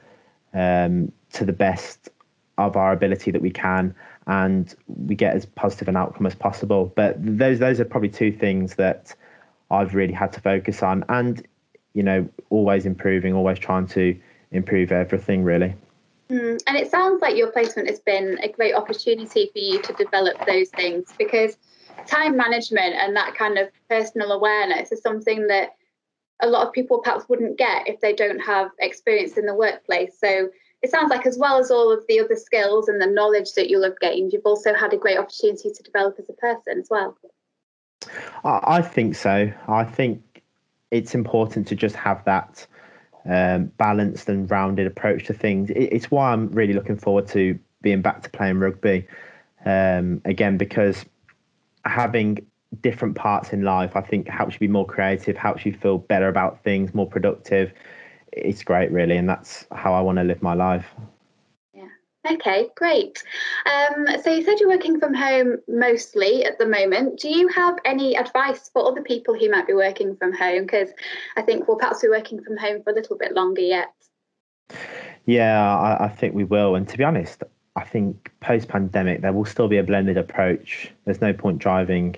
um, 0.54 1.12
to 1.34 1.46
the 1.46 1.54
best 1.54 2.10
of 2.58 2.76
our 2.76 2.92
ability 2.92 3.32
that 3.32 3.42
we 3.42 3.52
can, 3.52 3.96
and 4.28 4.76
we 4.88 5.16
get 5.16 5.36
as 5.36 5.46
positive 5.46 5.88
an 5.88 5.98
outcome 5.98 6.26
as 6.26 6.36
possible. 6.36 6.92
But 6.96 7.16
those 7.20 7.60
those 7.60 7.80
are 7.80 7.86
probably 7.86 8.10
two 8.10 8.32
things 8.32 8.76
that 8.76 9.16
I've 9.70 9.96
really 9.96 10.14
had 10.14 10.34
to 10.34 10.42
focus 10.42 10.84
on, 10.84 11.06
and 11.10 11.46
you 11.94 12.04
know, 12.04 12.28
always 12.50 12.86
improving, 12.86 13.34
always 13.34 13.60
trying 13.60 13.88
to 13.88 14.18
improve 14.52 14.92
everything 14.92 15.44
really. 15.44 15.76
Mm, 16.30 16.62
and 16.66 16.78
it 16.78 16.90
sounds 16.90 17.22
like 17.22 17.36
your 17.36 17.52
placement 17.52 17.90
has 17.90 18.00
been 18.00 18.40
a 18.42 18.48
great 18.48 18.74
opportunity 18.74 19.50
for 19.52 19.60
you 19.60 19.82
to 19.82 19.94
develop 19.94 20.46
those 20.46 20.70
things 20.70 21.14
because 21.18 21.58
time 22.08 22.38
management 22.38 22.96
and 22.96 23.16
that 23.16 23.36
kind 23.36 23.58
of 23.58 23.70
personal 23.90 24.32
awareness 24.32 24.92
is 24.92 25.02
something 25.02 25.48
that 25.48 25.76
a 26.42 26.48
lot 26.48 26.66
of 26.66 26.74
people 26.74 27.00
perhaps 27.00 27.28
wouldn't 27.28 27.58
get 27.58 27.88
if 27.88 28.00
they 28.00 28.14
don't 28.14 28.40
have 28.40 28.72
experience 28.80 29.38
in 29.38 29.46
the 29.46 29.54
workplace. 29.54 30.18
So 30.18 30.50
it 30.82 30.90
sounds 30.90 31.10
like, 31.10 31.26
as 31.26 31.38
well 31.38 31.60
as 31.60 31.70
all 31.70 31.92
of 31.92 32.04
the 32.08 32.20
other 32.20 32.36
skills 32.36 32.88
and 32.88 33.00
the 33.00 33.06
knowledge 33.06 33.54
that 33.54 33.70
you'll 33.70 33.84
have 33.84 34.00
gained, 34.00 34.34
you've 34.34 34.46
also 34.46 34.74
had 34.74 34.94
a 34.94 34.98
great 34.98 35.18
opportunity 35.18 35.72
to 35.72 35.84
develop 35.84 36.16
as 36.18 36.30
a 36.30 36.34
person 36.34 36.80
as 36.80 36.88
well. 36.90 37.16
I 38.44 38.82
think 38.82 39.16
so. 39.16 39.52
I 39.68 39.84
think 39.84 40.42
it's 40.90 41.14
important 41.14 41.68
to 41.68 41.76
just 41.76 41.96
have 41.96 42.24
that 42.26 42.66
um, 43.30 43.66
balanced 43.78 44.28
and 44.30 44.50
rounded 44.50 44.88
approach 44.88 45.26
to 45.26 45.34
things. 45.34 45.70
It's 45.76 46.10
why 46.10 46.32
I'm 46.32 46.50
really 46.50 46.74
looking 46.74 46.98
forward 46.98 47.28
to 47.30 47.60
being 47.82 48.02
back 48.02 48.24
to 48.24 48.30
playing 48.30 48.60
rugby 48.60 49.08
um, 49.66 50.22
again 50.26 50.58
because 50.58 51.06
having 51.86 52.46
different 52.82 53.16
parts 53.16 53.54
in 53.54 53.64
life, 53.64 53.96
I 53.96 54.02
think 54.02 54.28
helps 54.28 54.56
you 54.56 54.60
be 54.60 54.68
more 54.68 54.86
creative, 54.86 55.38
helps 55.38 55.66
you 55.66 55.74
feel 55.74 55.98
better 56.00 56.28
about 56.28 56.64
things, 56.64 56.94
more 56.94 57.08
productive. 57.08 57.72
It's 58.32 58.64
great, 58.64 58.92
really, 58.92 59.18
and 59.18 59.28
that's 59.28 59.66
how 59.72 59.94
I 59.94 60.02
want 60.02 60.18
to 60.18 60.24
live 60.24 60.42
my 60.42 60.54
life. 60.54 60.86
Yeah. 61.74 61.88
Okay, 62.32 62.70
great. 62.76 63.24
Um, 63.66 64.06
so 64.24 64.32
you 64.32 64.44
said 64.44 64.60
you're 64.60 64.70
working 64.70 65.00
from 65.00 65.14
home 65.14 65.58
mostly 65.68 66.46
at 66.46 66.58
the 66.58 66.66
moment. 66.66 67.20
Do 67.20 67.30
you 67.30 67.48
have 67.50 67.78
any 67.84 68.16
advice 68.16 68.70
for 68.72 68.88
other 68.88 69.02
people 69.02 69.38
who 69.38 69.50
might 69.50 69.68
be 69.68 69.74
working 69.74 70.16
from 70.16 70.34
home? 70.34 70.64
Because 70.64 70.90
I 71.36 71.42
think 71.42 71.68
we'll 71.68 71.78
perhaps 71.78 72.02
be 72.02 72.10
working 72.10 72.42
from 72.42 72.58
home 72.58 72.84
for 72.84 72.92
a 72.92 72.96
little 72.96 73.18
bit 73.18 73.34
longer 73.34 73.62
yet. 73.62 73.94
Yeah, 75.26 75.78
I, 75.78 76.06
I 76.06 76.10
think 76.10 76.34
we 76.34 76.44
will. 76.44 76.76
And 76.76 76.88
to 76.88 76.98
be 76.98 77.04
honest, 77.04 77.44
I 77.76 77.84
think 77.84 78.32
post 78.40 78.68
pandemic 78.68 79.22
there 79.22 79.34
will 79.34 79.46
still 79.46 79.68
be 79.68 79.78
a 79.78 79.84
blended 79.84 80.18
approach. 80.18 80.92
There's 81.06 81.22
no 81.22 81.34
point 81.34 81.60
driving 81.60 82.16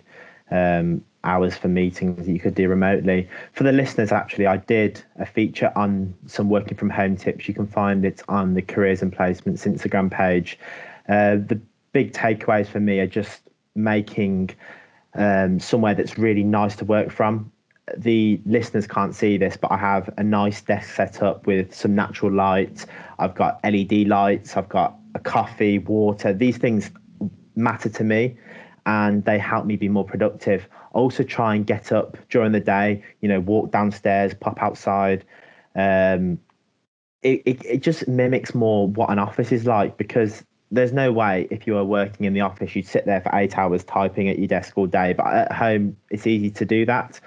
um, 0.52 1.04
hours 1.24 1.56
for 1.56 1.68
meetings 1.68 2.26
that 2.26 2.32
you 2.32 2.40
could 2.40 2.56
do 2.56 2.68
remotely. 2.68 3.30
For 3.54 3.64
the 3.64 3.72
listeners, 3.72 4.12
actually, 4.12 4.48
I 4.48 4.58
did 4.58 5.02
a 5.18 5.26
feature 5.26 5.72
on 5.76 6.14
some 6.26 6.50
working 6.50 6.78
from 6.78 6.90
home 6.90 7.16
tips. 7.16 7.48
You 7.48 7.54
can 7.54 7.68
find 7.68 8.06
it 8.06 8.22
on 8.28 8.54
the 8.54 8.62
Careers 8.62 9.02
and 9.02 9.12
Placements 9.12 9.66
Instagram 9.66 10.12
page. 10.12 10.60
Uh, 11.08 11.36
the 11.36 11.60
big 11.94 12.14
takeaways 12.14 12.68
for 12.68 12.80
me 12.80 13.00
are 13.00 13.08
just 13.08 13.42
making 13.76 14.52
um, 15.16 15.60
somewhere 15.60 15.96
that's 15.96 16.18
really 16.18 16.44
nice 16.44 16.76
to 16.78 16.86
work 16.86 17.12
from. 17.12 17.52
The 17.98 18.40
listeners 18.46 18.88
can't 18.88 19.14
see 19.14 19.38
this, 19.38 19.58
but 19.58 19.72
I 19.72 19.78
have 19.78 20.10
a 20.18 20.24
nice 20.24 20.62
desk 20.62 20.96
set 20.96 21.22
up 21.22 21.46
with 21.46 21.74
some 21.74 21.94
natural 21.94 22.32
light. 22.32 22.86
I've 23.20 23.36
got 23.36 23.60
LED 23.64 24.08
lights, 24.08 24.56
I've 24.56 24.70
got 24.70 24.96
a 25.16 25.20
coffee, 25.20 25.80
water. 25.80 26.34
These 26.34 26.58
things 26.58 26.90
matter 27.56 27.90
to 27.90 28.04
me 28.04 28.36
and 28.86 29.24
they 29.26 29.38
help 29.38 29.66
me 29.66 29.76
be 29.76 29.90
more 29.90 30.06
productive. 30.06 30.68
also 30.94 31.24
try 31.24 31.56
and 31.56 31.66
get 31.66 31.92
up 31.92 32.18
during 32.30 32.52
the 32.52 32.60
day, 32.60 33.04
you 33.22 33.30
know, 33.30 33.40
walk 33.40 33.72
downstairs, 33.72 34.34
pop 34.34 34.62
outside. 34.62 35.26
Um, 35.76 36.40
it, 37.24 37.42
it, 37.46 37.66
it 37.66 37.78
just 37.82 38.08
mimics 38.08 38.54
more 38.54 38.88
what 38.88 39.10
an 39.10 39.18
office 39.18 39.52
is 39.52 39.66
like 39.66 39.98
because 39.98 40.44
there's 40.72 40.92
no 40.92 41.12
way 41.12 41.48
if 41.50 41.66
you 41.68 41.78
are 41.78 41.86
working 41.86 42.26
in 42.26 42.34
the 42.34 42.42
office 42.42 42.76
you'd 42.76 42.88
sit 42.88 43.06
there 43.06 43.22
for 43.22 43.32
eight 43.34 43.58
hours 43.58 43.84
typing 43.84 44.28
at 44.28 44.38
your 44.38 44.48
desk 44.48 44.78
all 44.78 44.88
day 44.88 45.14
but 45.14 45.26
at 45.28 45.52
home 45.52 45.96
it's 46.10 46.28
easy 46.28 46.50
to 46.52 46.66
do 46.66 46.86
that 46.86 47.20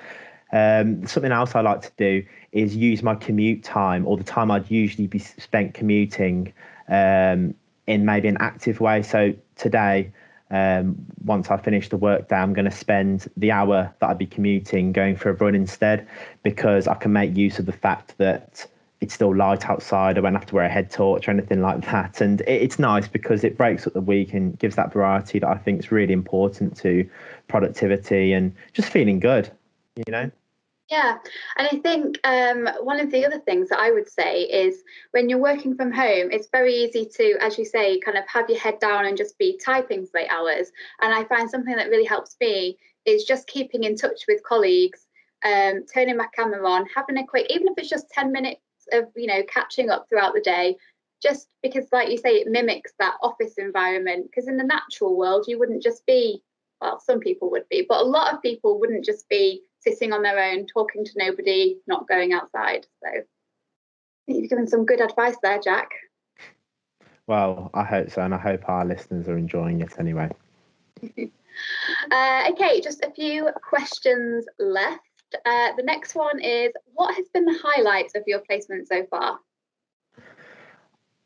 um, 0.53 1.07
something 1.07 1.33
else 1.33 1.55
i 1.55 1.61
like 1.61 1.81
to 1.81 1.91
do 1.97 2.25
is 2.53 2.77
use 2.77 3.03
my 3.03 3.15
commute 3.15 3.65
time 3.65 4.07
or 4.07 4.17
the 4.17 4.25
time 4.25 4.51
i'd 4.51 4.71
usually 4.71 5.07
be 5.07 5.19
spent 5.19 5.75
commuting 5.75 6.53
um, 6.89 7.55
in 7.87 8.05
maybe 8.05 8.29
an 8.29 8.37
active 8.39 8.81
way 8.81 9.03
so 9.03 9.33
today 9.57 10.13
um, 10.51 10.97
once 11.25 11.51
I 11.51 11.57
finish 11.57 11.89
the 11.89 11.97
work 11.97 12.29
day, 12.29 12.37
I'm 12.37 12.53
going 12.53 12.67
to 12.67 12.77
spend 12.77 13.29
the 13.37 13.51
hour 13.51 13.93
that 13.99 14.11
I'd 14.11 14.19
be 14.19 14.27
commuting 14.27 14.93
going 14.93 15.17
for 15.17 15.31
a 15.31 15.33
run 15.33 15.55
instead 15.55 16.07
because 16.43 16.87
I 16.87 16.95
can 16.95 17.13
make 17.13 17.37
use 17.37 17.59
of 17.59 17.67
the 17.67 17.73
fact 17.73 18.17
that 18.19 18.67
it's 19.01 19.13
still 19.13 19.35
light 19.35 19.69
outside. 19.69 20.17
I 20.17 20.21
won't 20.21 20.37
have 20.37 20.47
to 20.47 20.55
wear 20.55 20.65
a 20.65 20.69
head 20.69 20.91
torch 20.91 21.29
or 21.29 21.33
anything 21.33 21.61
like 21.61 21.85
that. 21.87 22.21
And 22.21 22.41
it, 22.43 22.63
it's 22.63 22.79
nice 22.79 23.09
because 23.09 23.45
it 23.45 23.57
breaks 23.57 23.87
up 23.87 23.93
the 23.93 24.01
week 24.01 24.33
and 24.33 24.59
gives 24.59 24.77
that 24.77 24.93
variety 24.93 25.39
that 25.41 25.49
I 25.49 25.57
think 25.57 25.81
is 25.81 25.93
really 25.93 26.13
important 26.13 26.77
to 26.79 27.09
productivity 27.49 28.33
and 28.33 28.55
just 28.73 28.89
feeling 28.89 29.21
good, 29.21 29.51
you 29.97 30.05
know? 30.11 30.31
Yeah, 30.91 31.19
and 31.57 31.67
I 31.67 31.79
think 31.79 32.21
um, 32.23 32.69
one 32.85 33.01
of 33.01 33.11
the 33.11 33.27
other 33.27 33.41
things 33.41 33.71
that 33.71 33.81
I 33.81 33.91
would 33.91 34.09
say 34.09 34.43
is 34.43 34.85
when 35.11 35.29
you're 35.29 35.41
working 35.41 35.75
from 35.75 35.93
home, 35.93 36.31
it's 36.31 36.49
very 36.53 36.75
easy 36.75 37.05
to, 37.17 37.37
as 37.41 37.59
you 37.59 37.65
say, 37.65 37.99
kind 37.99 38.17
of 38.17 38.25
have 38.29 38.49
your 38.49 38.61
head 38.61 38.79
down 38.79 39.05
and 39.05 39.17
just 39.17 39.37
be 39.37 39.59
typing 39.65 40.07
for 40.07 40.21
eight 40.21 40.31
hours. 40.31 40.71
And 41.01 41.13
I 41.13 41.25
find 41.25 41.51
something 41.51 41.75
that 41.75 41.89
really 41.89 42.05
helps 42.05 42.37
me 42.41 42.79
is 43.05 43.25
just 43.25 43.49
keeping 43.49 43.83
in 43.83 43.97
touch 43.97 44.27
with 44.29 44.45
colleagues, 44.45 45.09
um, 45.45 45.85
turning 45.93 46.17
my 46.17 46.29
camera 46.37 46.65
on, 46.69 46.87
having 46.95 47.19
a 47.19 47.27
quick, 47.27 47.47
even 47.51 47.67
if 47.67 47.75
it's 47.79 47.89
just 47.89 48.09
10 48.11 48.31
minutes 48.31 48.61
of, 48.93 49.07
you 49.17 49.27
know, 49.27 49.43
catching 49.53 49.91
up 49.91 50.07
throughout 50.09 50.35
the 50.35 50.41
day, 50.41 50.77
just 51.21 51.49
because, 51.65 51.87
like 51.91 52.11
you 52.11 52.19
say, 52.19 52.37
it 52.37 52.49
mimics 52.49 52.93
that 53.01 53.17
office 53.23 53.55
environment. 53.59 54.27
Because 54.31 54.47
in 54.47 54.57
the 54.57 54.63
natural 54.63 55.17
world, 55.17 55.47
you 55.49 55.59
wouldn't 55.59 55.83
just 55.83 56.07
be, 56.07 56.45
well, 56.81 57.01
some 57.01 57.19
people 57.19 57.51
would 57.51 57.69
be, 57.69 57.85
but 57.89 58.03
a 58.03 58.05
lot 58.05 58.33
of 58.33 58.41
people 58.41 58.79
wouldn't 58.79 59.05
just 59.05 59.29
be 59.29 59.63
sitting 59.87 60.13
on 60.13 60.23
their 60.23 60.39
own, 60.39 60.67
talking 60.67 61.05
to 61.05 61.13
nobody, 61.17 61.79
not 61.87 62.09
going 62.09 62.33
outside. 62.33 62.87
So 63.03 63.23
you've 64.27 64.51
given 64.51 64.67
some 64.67 64.85
good 64.85 65.01
advice 65.01 65.37
there, 65.43 65.61
Jack. 65.61 65.91
Well, 67.27 67.71
I 67.75 67.85
hope 67.85 68.11
so, 68.11 68.23
and 68.23 68.35
I 68.35 68.39
hope 68.39 68.69
our 68.69 68.85
listeners 68.85 69.29
are 69.29 69.37
enjoying 69.37 69.81
it 69.81 69.99
anyway. 69.99 70.31
uh, 72.11 72.51
okay, 72.51 72.81
just 72.81 73.05
a 73.05 73.11
few 73.11 73.49
questions 73.69 74.47
left. 74.59 75.01
Uh, 75.45 75.73
the 75.77 75.83
next 75.83 76.15
one 76.15 76.41
is 76.41 76.73
What 76.95 77.15
has 77.17 77.29
been 77.35 77.45
the 77.45 77.59
highlight 77.63 78.13
of 78.15 78.23
your 78.27 78.41
placement 78.41 78.87
so 78.89 79.05
far? 79.11 79.41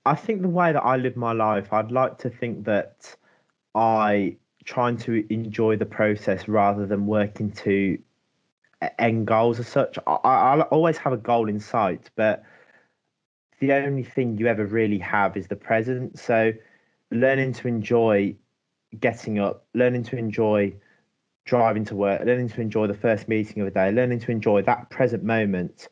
I 0.07 0.15
think 0.15 0.41
the 0.41 0.49
way 0.49 0.73
that 0.73 0.83
I 0.83 0.97
live 0.97 1.17
my 1.17 1.33
life, 1.33 1.73
I'd 1.73 1.93
like 1.93 2.17
to 2.19 2.31
think 2.31 2.65
that 2.65 3.15
I 3.75 4.37
trying 4.65 4.97
to 4.97 5.25
enjoy 5.33 5.77
the 5.77 5.87
process 5.87 6.49
rather 6.49 6.87
than 6.87 7.07
working 7.07 7.51
to 7.51 7.99
end 8.99 9.27
goals 9.27 9.59
as 9.59 9.69
such. 9.69 9.99
I, 10.07 10.13
I 10.25 10.61
always 10.63 10.97
have 10.99 11.13
a 11.13 11.17
goal 11.17 11.49
in 11.49 11.61
sight, 11.61 12.11
but 12.17 12.43
the 13.61 13.73
only 13.73 14.03
thing 14.03 14.39
you 14.39 14.47
ever 14.47 14.65
really 14.65 14.99
have 14.99 15.37
is 15.37 15.47
the 15.47 15.57
present. 15.57 16.19
So 16.19 16.53
learning 17.11 17.53
to 17.55 17.69
enjoy 17.69 18.37
getting 18.99 19.39
up, 19.39 19.67
learning 19.75 20.05
to 20.05 20.17
enjoy 20.17 20.75
driving 21.45 21.85
to 21.87 21.97
work, 21.97 22.25
learning 22.25 22.49
to 22.51 22.61
enjoy 22.61 22.87
the 22.87 22.95
first 22.95 23.29
meeting 23.29 23.61
of 23.63 23.67
the 23.67 23.73
day, 23.73 23.91
learning 23.91 24.21
to 24.21 24.31
enjoy 24.31 24.63
that 24.63 24.89
present 24.91 25.23
moment 25.23 25.89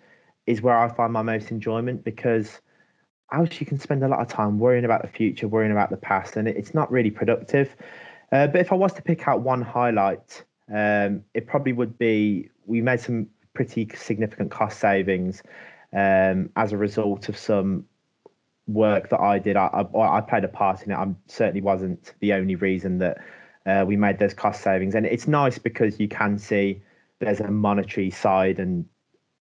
is 0.47 0.63
where 0.63 0.79
I 0.79 0.89
find 0.89 1.13
my 1.13 1.23
most 1.23 1.51
enjoyment 1.51 2.05
because 2.05 2.61
else 3.33 3.61
you 3.61 3.67
can 3.67 3.79
spend 3.79 4.03
a 4.03 4.09
lot 4.09 4.21
of 4.21 4.29
time 4.29 4.59
worrying 4.59 4.85
about 4.85 5.03
the 5.03 5.09
future, 5.09 5.47
worrying 5.47 5.73
about 5.73 5.91
the 5.91 5.97
past, 5.97 6.37
and 6.37 6.49
it's 6.49 6.75
not 6.75 6.91
really 6.91 7.11
productive. 7.11 7.77
Uh, 8.33 8.47
but 8.47 8.61
if 8.61 8.73
I 8.73 8.75
was 8.75 8.93
to 8.95 9.03
pick 9.03 9.29
out 9.29 9.43
one 9.43 9.61
highlight, 9.61 10.45
um, 10.73 11.25
it 11.35 11.47
probably 11.47 11.73
would 11.73 11.99
be 11.99 12.51
we 12.67 12.81
made 12.81 13.01
some 13.01 13.29
pretty 13.55 13.89
significant 13.95 14.51
cost 14.51 14.79
savings 14.79 15.43
um, 15.93 16.51
as 16.57 16.73
a 16.73 16.77
result 16.77 17.29
of 17.29 17.37
some 17.37 17.85
work 18.67 19.09
that 19.09 19.21
I 19.21 19.39
did. 19.39 19.57
I, 19.57 19.67
I, 19.67 20.19
I, 20.19 20.21
played 20.21 20.45
a 20.45 20.49
part 20.49 20.83
in 20.83 20.93
it. 20.93 20.95
I 20.95 21.09
certainly 21.27 21.63
wasn't 21.63 22.13
the 22.21 22.35
only 22.35 22.55
reason 22.55 22.99
that 22.99 23.19
uh, 23.67 23.85
we 23.87 23.97
made 23.97 24.19
those 24.19 24.35
cost 24.35 24.63
savings. 24.63 24.95
And 24.95 25.07
it's 25.07 25.27
nice 25.27 25.59
because 25.59 25.99
you 25.99 26.09
can 26.09 26.39
see 26.39 26.83
there's 27.19 27.41
a 27.41 27.51
monetary 27.51 28.11
side 28.11 28.59
and 28.59 28.85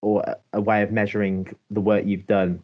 or 0.01 0.25
a 0.53 0.61
way 0.61 0.83
of 0.83 0.90
measuring 0.90 1.55
the 1.70 1.81
work 1.81 2.05
you've 2.05 2.27
done, 2.27 2.62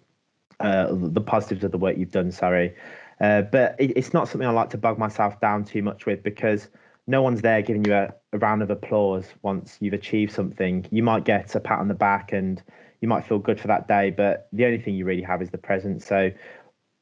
uh, 0.58 0.88
the 0.90 1.20
positives 1.20 1.62
of 1.62 1.70
the 1.70 1.78
work 1.78 1.96
you've 1.96 2.10
done. 2.10 2.32
Sorry, 2.32 2.74
uh, 3.20 3.42
but 3.42 3.76
it, 3.78 3.92
it's 3.96 4.12
not 4.12 4.28
something 4.28 4.48
I 4.48 4.50
like 4.50 4.70
to 4.70 4.78
bug 4.78 4.98
myself 4.98 5.40
down 5.40 5.64
too 5.64 5.82
much 5.82 6.04
with 6.04 6.22
because 6.22 6.68
no 7.06 7.22
one's 7.22 7.40
there 7.40 7.62
giving 7.62 7.84
you 7.84 7.94
a, 7.94 8.12
a, 8.32 8.38
round 8.38 8.62
of 8.62 8.70
applause 8.70 9.26
once 9.42 9.76
you've 9.80 9.94
achieved 9.94 10.32
something. 10.32 10.86
You 10.90 11.02
might 11.02 11.24
get 11.24 11.54
a 11.54 11.60
pat 11.60 11.78
on 11.78 11.88
the 11.88 11.94
back 11.94 12.32
and 12.32 12.62
you 13.00 13.08
might 13.08 13.24
feel 13.24 13.38
good 13.38 13.60
for 13.60 13.68
that 13.68 13.88
day, 13.88 14.10
but 14.10 14.48
the 14.52 14.64
only 14.64 14.78
thing 14.78 14.94
you 14.94 15.04
really 15.04 15.22
have 15.22 15.40
is 15.42 15.50
the 15.50 15.58
present. 15.58 16.02
So 16.02 16.30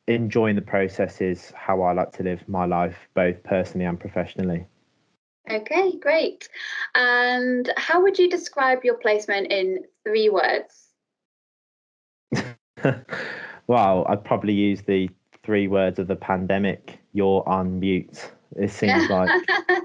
enjoying 0.06 0.56
the 0.56 0.62
process 0.62 1.20
is 1.20 1.52
how 1.56 1.82
I 1.82 1.92
like 1.92 2.12
to 2.12 2.22
live 2.22 2.48
my 2.48 2.64
life, 2.64 2.96
both 3.14 3.42
personally 3.42 3.86
and 3.86 3.98
professionally. 3.98 4.66
Okay, 5.50 5.96
great. 5.98 6.48
And 6.94 7.72
how 7.76 8.02
would 8.02 8.18
you 8.18 8.28
describe 8.28 8.84
your 8.84 8.96
placement 8.96 9.52
in 9.52 9.84
three 10.04 10.28
words? 10.28 10.88
well, 13.66 14.04
I'd 14.08 14.24
probably 14.24 14.54
use 14.54 14.82
the 14.82 15.08
three 15.44 15.68
words 15.68 15.98
of 15.98 16.08
the 16.08 16.16
pandemic 16.16 16.98
you're 17.12 17.48
on 17.48 17.78
mute. 17.78 18.32
It 18.58 18.70
seems 18.70 19.08
like 19.10 19.30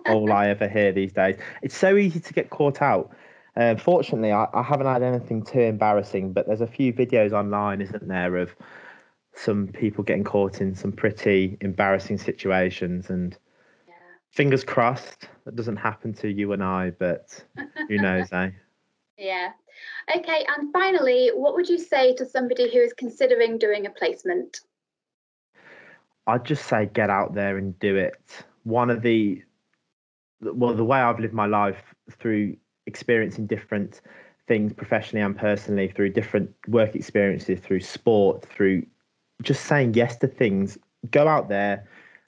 all 0.07 0.31
I 0.31 0.47
ever 0.47 0.67
hear 0.67 0.91
these 0.91 1.13
days. 1.13 1.37
It's 1.61 1.75
so 1.75 1.97
easy 1.97 2.19
to 2.19 2.33
get 2.33 2.49
caught 2.49 2.81
out. 2.81 3.11
Uh, 3.55 3.75
fortunately, 3.75 4.31
I, 4.31 4.47
I, 4.53 4.63
haven't 4.63 4.87
had 4.87 5.03
anything 5.03 5.43
too 5.43 5.59
embarrassing, 5.59 6.31
but 6.31 6.47
there's 6.47 6.61
a 6.61 6.67
few 6.67 6.93
videos 6.93 7.33
online, 7.33 7.81
isn't 7.81 8.07
there, 8.07 8.37
of 8.37 8.55
some 9.35 9.67
people 9.67 10.05
getting 10.05 10.23
caught 10.23 10.61
in 10.61 10.73
some 10.73 10.93
pretty 10.93 11.57
embarrassing 11.59 12.17
situations. 12.17 13.09
And 13.09 13.37
yeah. 13.87 13.93
fingers 14.29 14.63
crossed 14.63 15.27
that 15.43 15.57
doesn't 15.57 15.77
happen 15.77 16.13
to 16.15 16.29
you 16.29 16.53
and 16.53 16.63
I, 16.63 16.91
but 16.91 17.43
who 17.89 17.97
knows, 17.97 18.27
eh? 18.31 18.51
Yeah. 19.17 19.51
Okay, 20.15 20.45
and 20.57 20.71
finally, 20.71 21.29
what 21.33 21.53
would 21.53 21.67
you 21.67 21.77
say 21.77 22.15
to 22.15 22.25
somebody 22.25 22.71
who 22.71 22.79
is 22.79 22.93
considering 22.93 23.57
doing 23.57 23.85
a 23.85 23.89
placement? 23.89 24.61
I'd 26.25 26.45
just 26.45 26.67
say 26.67 26.89
get 26.93 27.09
out 27.09 27.33
there 27.33 27.57
and 27.57 27.77
do 27.79 27.97
it 27.97 28.45
one 28.63 28.89
of 28.89 29.01
the 29.01 29.41
well 30.41 30.73
the 30.73 30.83
way 30.83 30.99
I've 30.99 31.19
lived 31.19 31.33
my 31.33 31.45
life 31.45 31.93
through 32.19 32.57
experiencing 32.87 33.47
different 33.47 34.01
things 34.47 34.73
professionally 34.73 35.23
and 35.23 35.37
personally 35.37 35.87
through 35.87 36.09
different 36.09 36.53
work 36.67 36.95
experiences 36.95 37.59
through 37.59 37.79
sport 37.79 38.45
through 38.45 38.85
just 39.41 39.65
saying 39.65 39.93
yes 39.93 40.17
to 40.17 40.27
things 40.27 40.77
go 41.11 41.27
out 41.27 41.49
there 41.49 41.87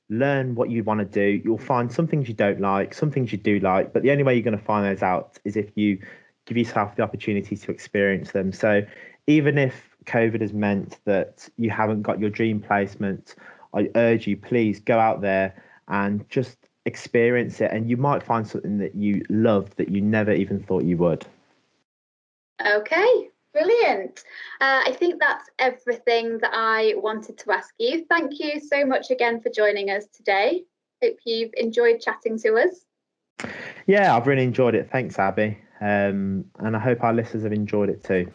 learn 0.09 0.53
what 0.53 0.69
you 0.69 0.83
want 0.83 0.99
to 0.99 1.05
do. 1.05 1.41
You'll 1.43 1.57
find 1.57 1.91
some 1.91 2.07
things 2.07 2.27
you 2.27 2.35
don't 2.35 2.59
like 2.59 2.93
some 2.93 3.09
things 3.09 3.31
you 3.31 3.37
do 3.37 3.59
like 3.59 3.93
but 3.93 4.03
the 4.03 4.11
only 4.11 4.23
way 4.23 4.35
you're 4.35 4.43
going 4.43 4.57
to 4.57 4.63
find 4.63 4.85
those 4.85 5.01
out 5.01 5.39
is 5.43 5.55
if 5.55 5.71
you 5.75 5.99
give 6.45 6.57
yourself 6.57 6.95
the 6.95 7.03
opportunity 7.03 7.55
to 7.55 7.71
experience 7.71 8.31
them. 8.31 8.51
So 8.51 8.83
even 9.27 9.57
if 9.57 9.89
covid 10.05 10.41
has 10.41 10.53
meant 10.53 10.99
that 11.05 11.47
you 11.57 11.69
haven't 11.69 12.01
got 12.01 12.19
your 12.19 12.29
dream 12.29 12.59
placement 12.59 13.35
i 13.73 13.89
urge 13.95 14.27
you 14.27 14.35
please 14.35 14.79
go 14.79 14.99
out 14.99 15.21
there 15.21 15.63
and 15.87 16.27
just 16.29 16.57
experience 16.85 17.61
it. 17.61 17.71
And 17.71 17.89
you 17.89 17.97
might 17.97 18.23
find 18.23 18.47
something 18.47 18.77
that 18.79 18.95
you 18.95 19.23
love 19.29 19.75
that 19.75 19.89
you 19.89 20.01
never 20.01 20.31
even 20.31 20.61
thought 20.61 20.83
you 20.83 20.97
would. 20.97 21.25
Okay 22.65 23.29
brilliant. 23.53 24.23
Uh, 24.59 24.81
i 24.85 24.91
think 24.91 25.19
that's 25.19 25.49
everything 25.59 26.39
that 26.39 26.51
i 26.53 26.93
wanted 26.97 27.37
to 27.37 27.51
ask 27.51 27.73
you. 27.77 28.05
Thank 28.09 28.39
you 28.39 28.59
so 28.59 28.85
much 28.85 29.11
again 29.11 29.39
for 29.39 29.49
joining 29.49 29.89
us 29.89 30.07
today. 30.07 30.63
Hope 31.01 31.17
you've 31.25 31.51
enjoyed 31.55 32.01
chatting 32.01 32.37
to 32.39 32.55
us. 32.55 33.53
Yeah 33.87 34.15
i've 34.15 34.27
really 34.27 34.43
enjoyed 34.43 34.75
it. 34.75 34.89
Thanks 34.91 35.17
abby. 35.17 35.57
Um, 35.79 36.45
and 36.59 36.75
i 36.75 36.79
hope 36.79 37.03
our 37.03 37.13
listeners 37.13 37.43
have 37.43 37.53
enjoyed 37.53 37.89
it 37.89 38.03
too 38.03 38.33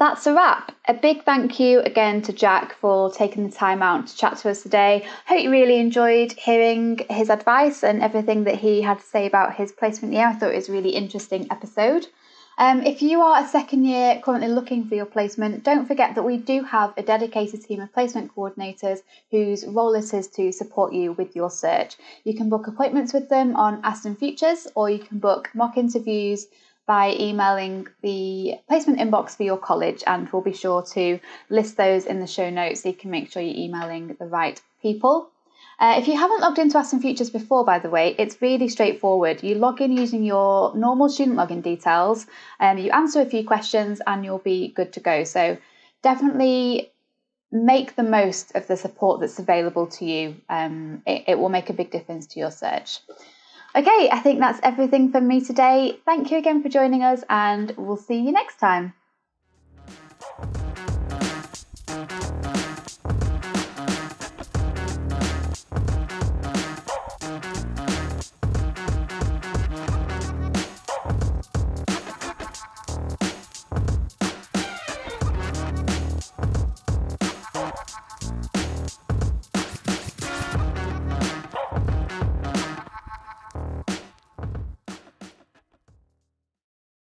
that's 0.00 0.26
a 0.26 0.32
wrap. 0.32 0.74
A 0.88 0.94
big 0.94 1.24
thank 1.24 1.60
you 1.60 1.80
again 1.80 2.22
to 2.22 2.32
Jack 2.32 2.72
for 2.72 3.12
taking 3.12 3.46
the 3.46 3.54
time 3.54 3.82
out 3.82 4.06
to 4.06 4.16
chat 4.16 4.38
to 4.38 4.50
us 4.50 4.62
today. 4.62 5.06
Hope 5.26 5.42
you 5.42 5.50
really 5.50 5.78
enjoyed 5.78 6.32
hearing 6.32 6.98
his 7.10 7.28
advice 7.28 7.84
and 7.84 8.00
everything 8.00 8.44
that 8.44 8.54
he 8.54 8.80
had 8.80 8.98
to 8.98 9.04
say 9.04 9.26
about 9.26 9.56
his 9.56 9.72
placement 9.72 10.14
year. 10.14 10.26
I 10.26 10.32
thought 10.32 10.52
it 10.52 10.56
was 10.56 10.70
a 10.70 10.72
really 10.72 10.96
interesting 10.96 11.46
episode. 11.50 12.06
Um, 12.56 12.82
if 12.82 13.02
you 13.02 13.20
are 13.20 13.44
a 13.44 13.46
second 13.46 13.84
year 13.84 14.20
currently 14.24 14.48
looking 14.48 14.86
for 14.86 14.94
your 14.94 15.04
placement, 15.04 15.64
don't 15.64 15.86
forget 15.86 16.14
that 16.14 16.22
we 16.22 16.38
do 16.38 16.64
have 16.64 16.94
a 16.96 17.02
dedicated 17.02 17.62
team 17.62 17.82
of 17.82 17.92
placement 17.92 18.34
coordinators 18.34 19.00
whose 19.30 19.66
role 19.66 19.94
it 19.94 20.14
is 20.14 20.28
to 20.28 20.50
support 20.50 20.94
you 20.94 21.12
with 21.12 21.36
your 21.36 21.50
search. 21.50 21.96
You 22.24 22.34
can 22.34 22.48
book 22.48 22.66
appointments 22.66 23.12
with 23.12 23.28
them 23.28 23.54
on 23.54 23.82
Aston 23.84 24.16
Futures 24.16 24.66
or 24.74 24.88
you 24.88 24.98
can 24.98 25.18
book 25.18 25.50
mock 25.54 25.76
interviews 25.76 26.46
by 26.86 27.14
emailing 27.18 27.86
the 28.02 28.54
placement 28.68 28.98
inbox 28.98 29.36
for 29.36 29.44
your 29.44 29.58
college, 29.58 30.02
and 30.06 30.28
we'll 30.30 30.42
be 30.42 30.52
sure 30.52 30.82
to 30.82 31.20
list 31.48 31.76
those 31.76 32.06
in 32.06 32.20
the 32.20 32.26
show 32.26 32.50
notes 32.50 32.82
so 32.82 32.88
you 32.88 32.94
can 32.94 33.10
make 33.10 33.30
sure 33.30 33.42
you're 33.42 33.54
emailing 33.54 34.16
the 34.18 34.26
right 34.26 34.60
people. 34.82 35.30
Uh, 35.78 35.94
if 35.96 36.06
you 36.06 36.16
haven't 36.16 36.42
logged 36.42 36.58
into 36.58 36.76
Aston 36.76 37.00
Futures 37.00 37.30
before, 37.30 37.64
by 37.64 37.78
the 37.78 37.88
way, 37.88 38.14
it's 38.18 38.42
really 38.42 38.68
straightforward. 38.68 39.42
You 39.42 39.54
log 39.54 39.80
in 39.80 39.96
using 39.96 40.24
your 40.24 40.76
normal 40.76 41.08
student 41.08 41.38
login 41.38 41.62
details, 41.62 42.26
and 42.58 42.78
um, 42.78 42.84
you 42.84 42.90
answer 42.90 43.20
a 43.22 43.26
few 43.26 43.46
questions, 43.46 44.02
and 44.06 44.22
you'll 44.22 44.38
be 44.38 44.68
good 44.68 44.92
to 44.92 45.00
go. 45.00 45.24
So 45.24 45.56
definitely 46.02 46.92
make 47.50 47.96
the 47.96 48.02
most 48.02 48.54
of 48.54 48.66
the 48.66 48.76
support 48.76 49.20
that's 49.20 49.38
available 49.38 49.86
to 49.86 50.04
you. 50.04 50.36
Um, 50.48 51.02
it, 51.06 51.24
it 51.28 51.38
will 51.38 51.48
make 51.48 51.70
a 51.70 51.72
big 51.72 51.90
difference 51.90 52.26
to 52.28 52.40
your 52.40 52.50
search. 52.50 53.00
Okay, 53.74 54.08
I 54.10 54.18
think 54.18 54.40
that's 54.40 54.58
everything 54.64 55.12
from 55.12 55.28
me 55.28 55.40
today. 55.40 56.00
Thank 56.04 56.32
you 56.32 56.38
again 56.38 56.60
for 56.60 56.68
joining 56.68 57.02
us, 57.02 57.22
and 57.30 57.72
we'll 57.76 57.96
see 57.96 58.20
you 58.20 58.32
next 58.32 58.58
time. 58.58 58.94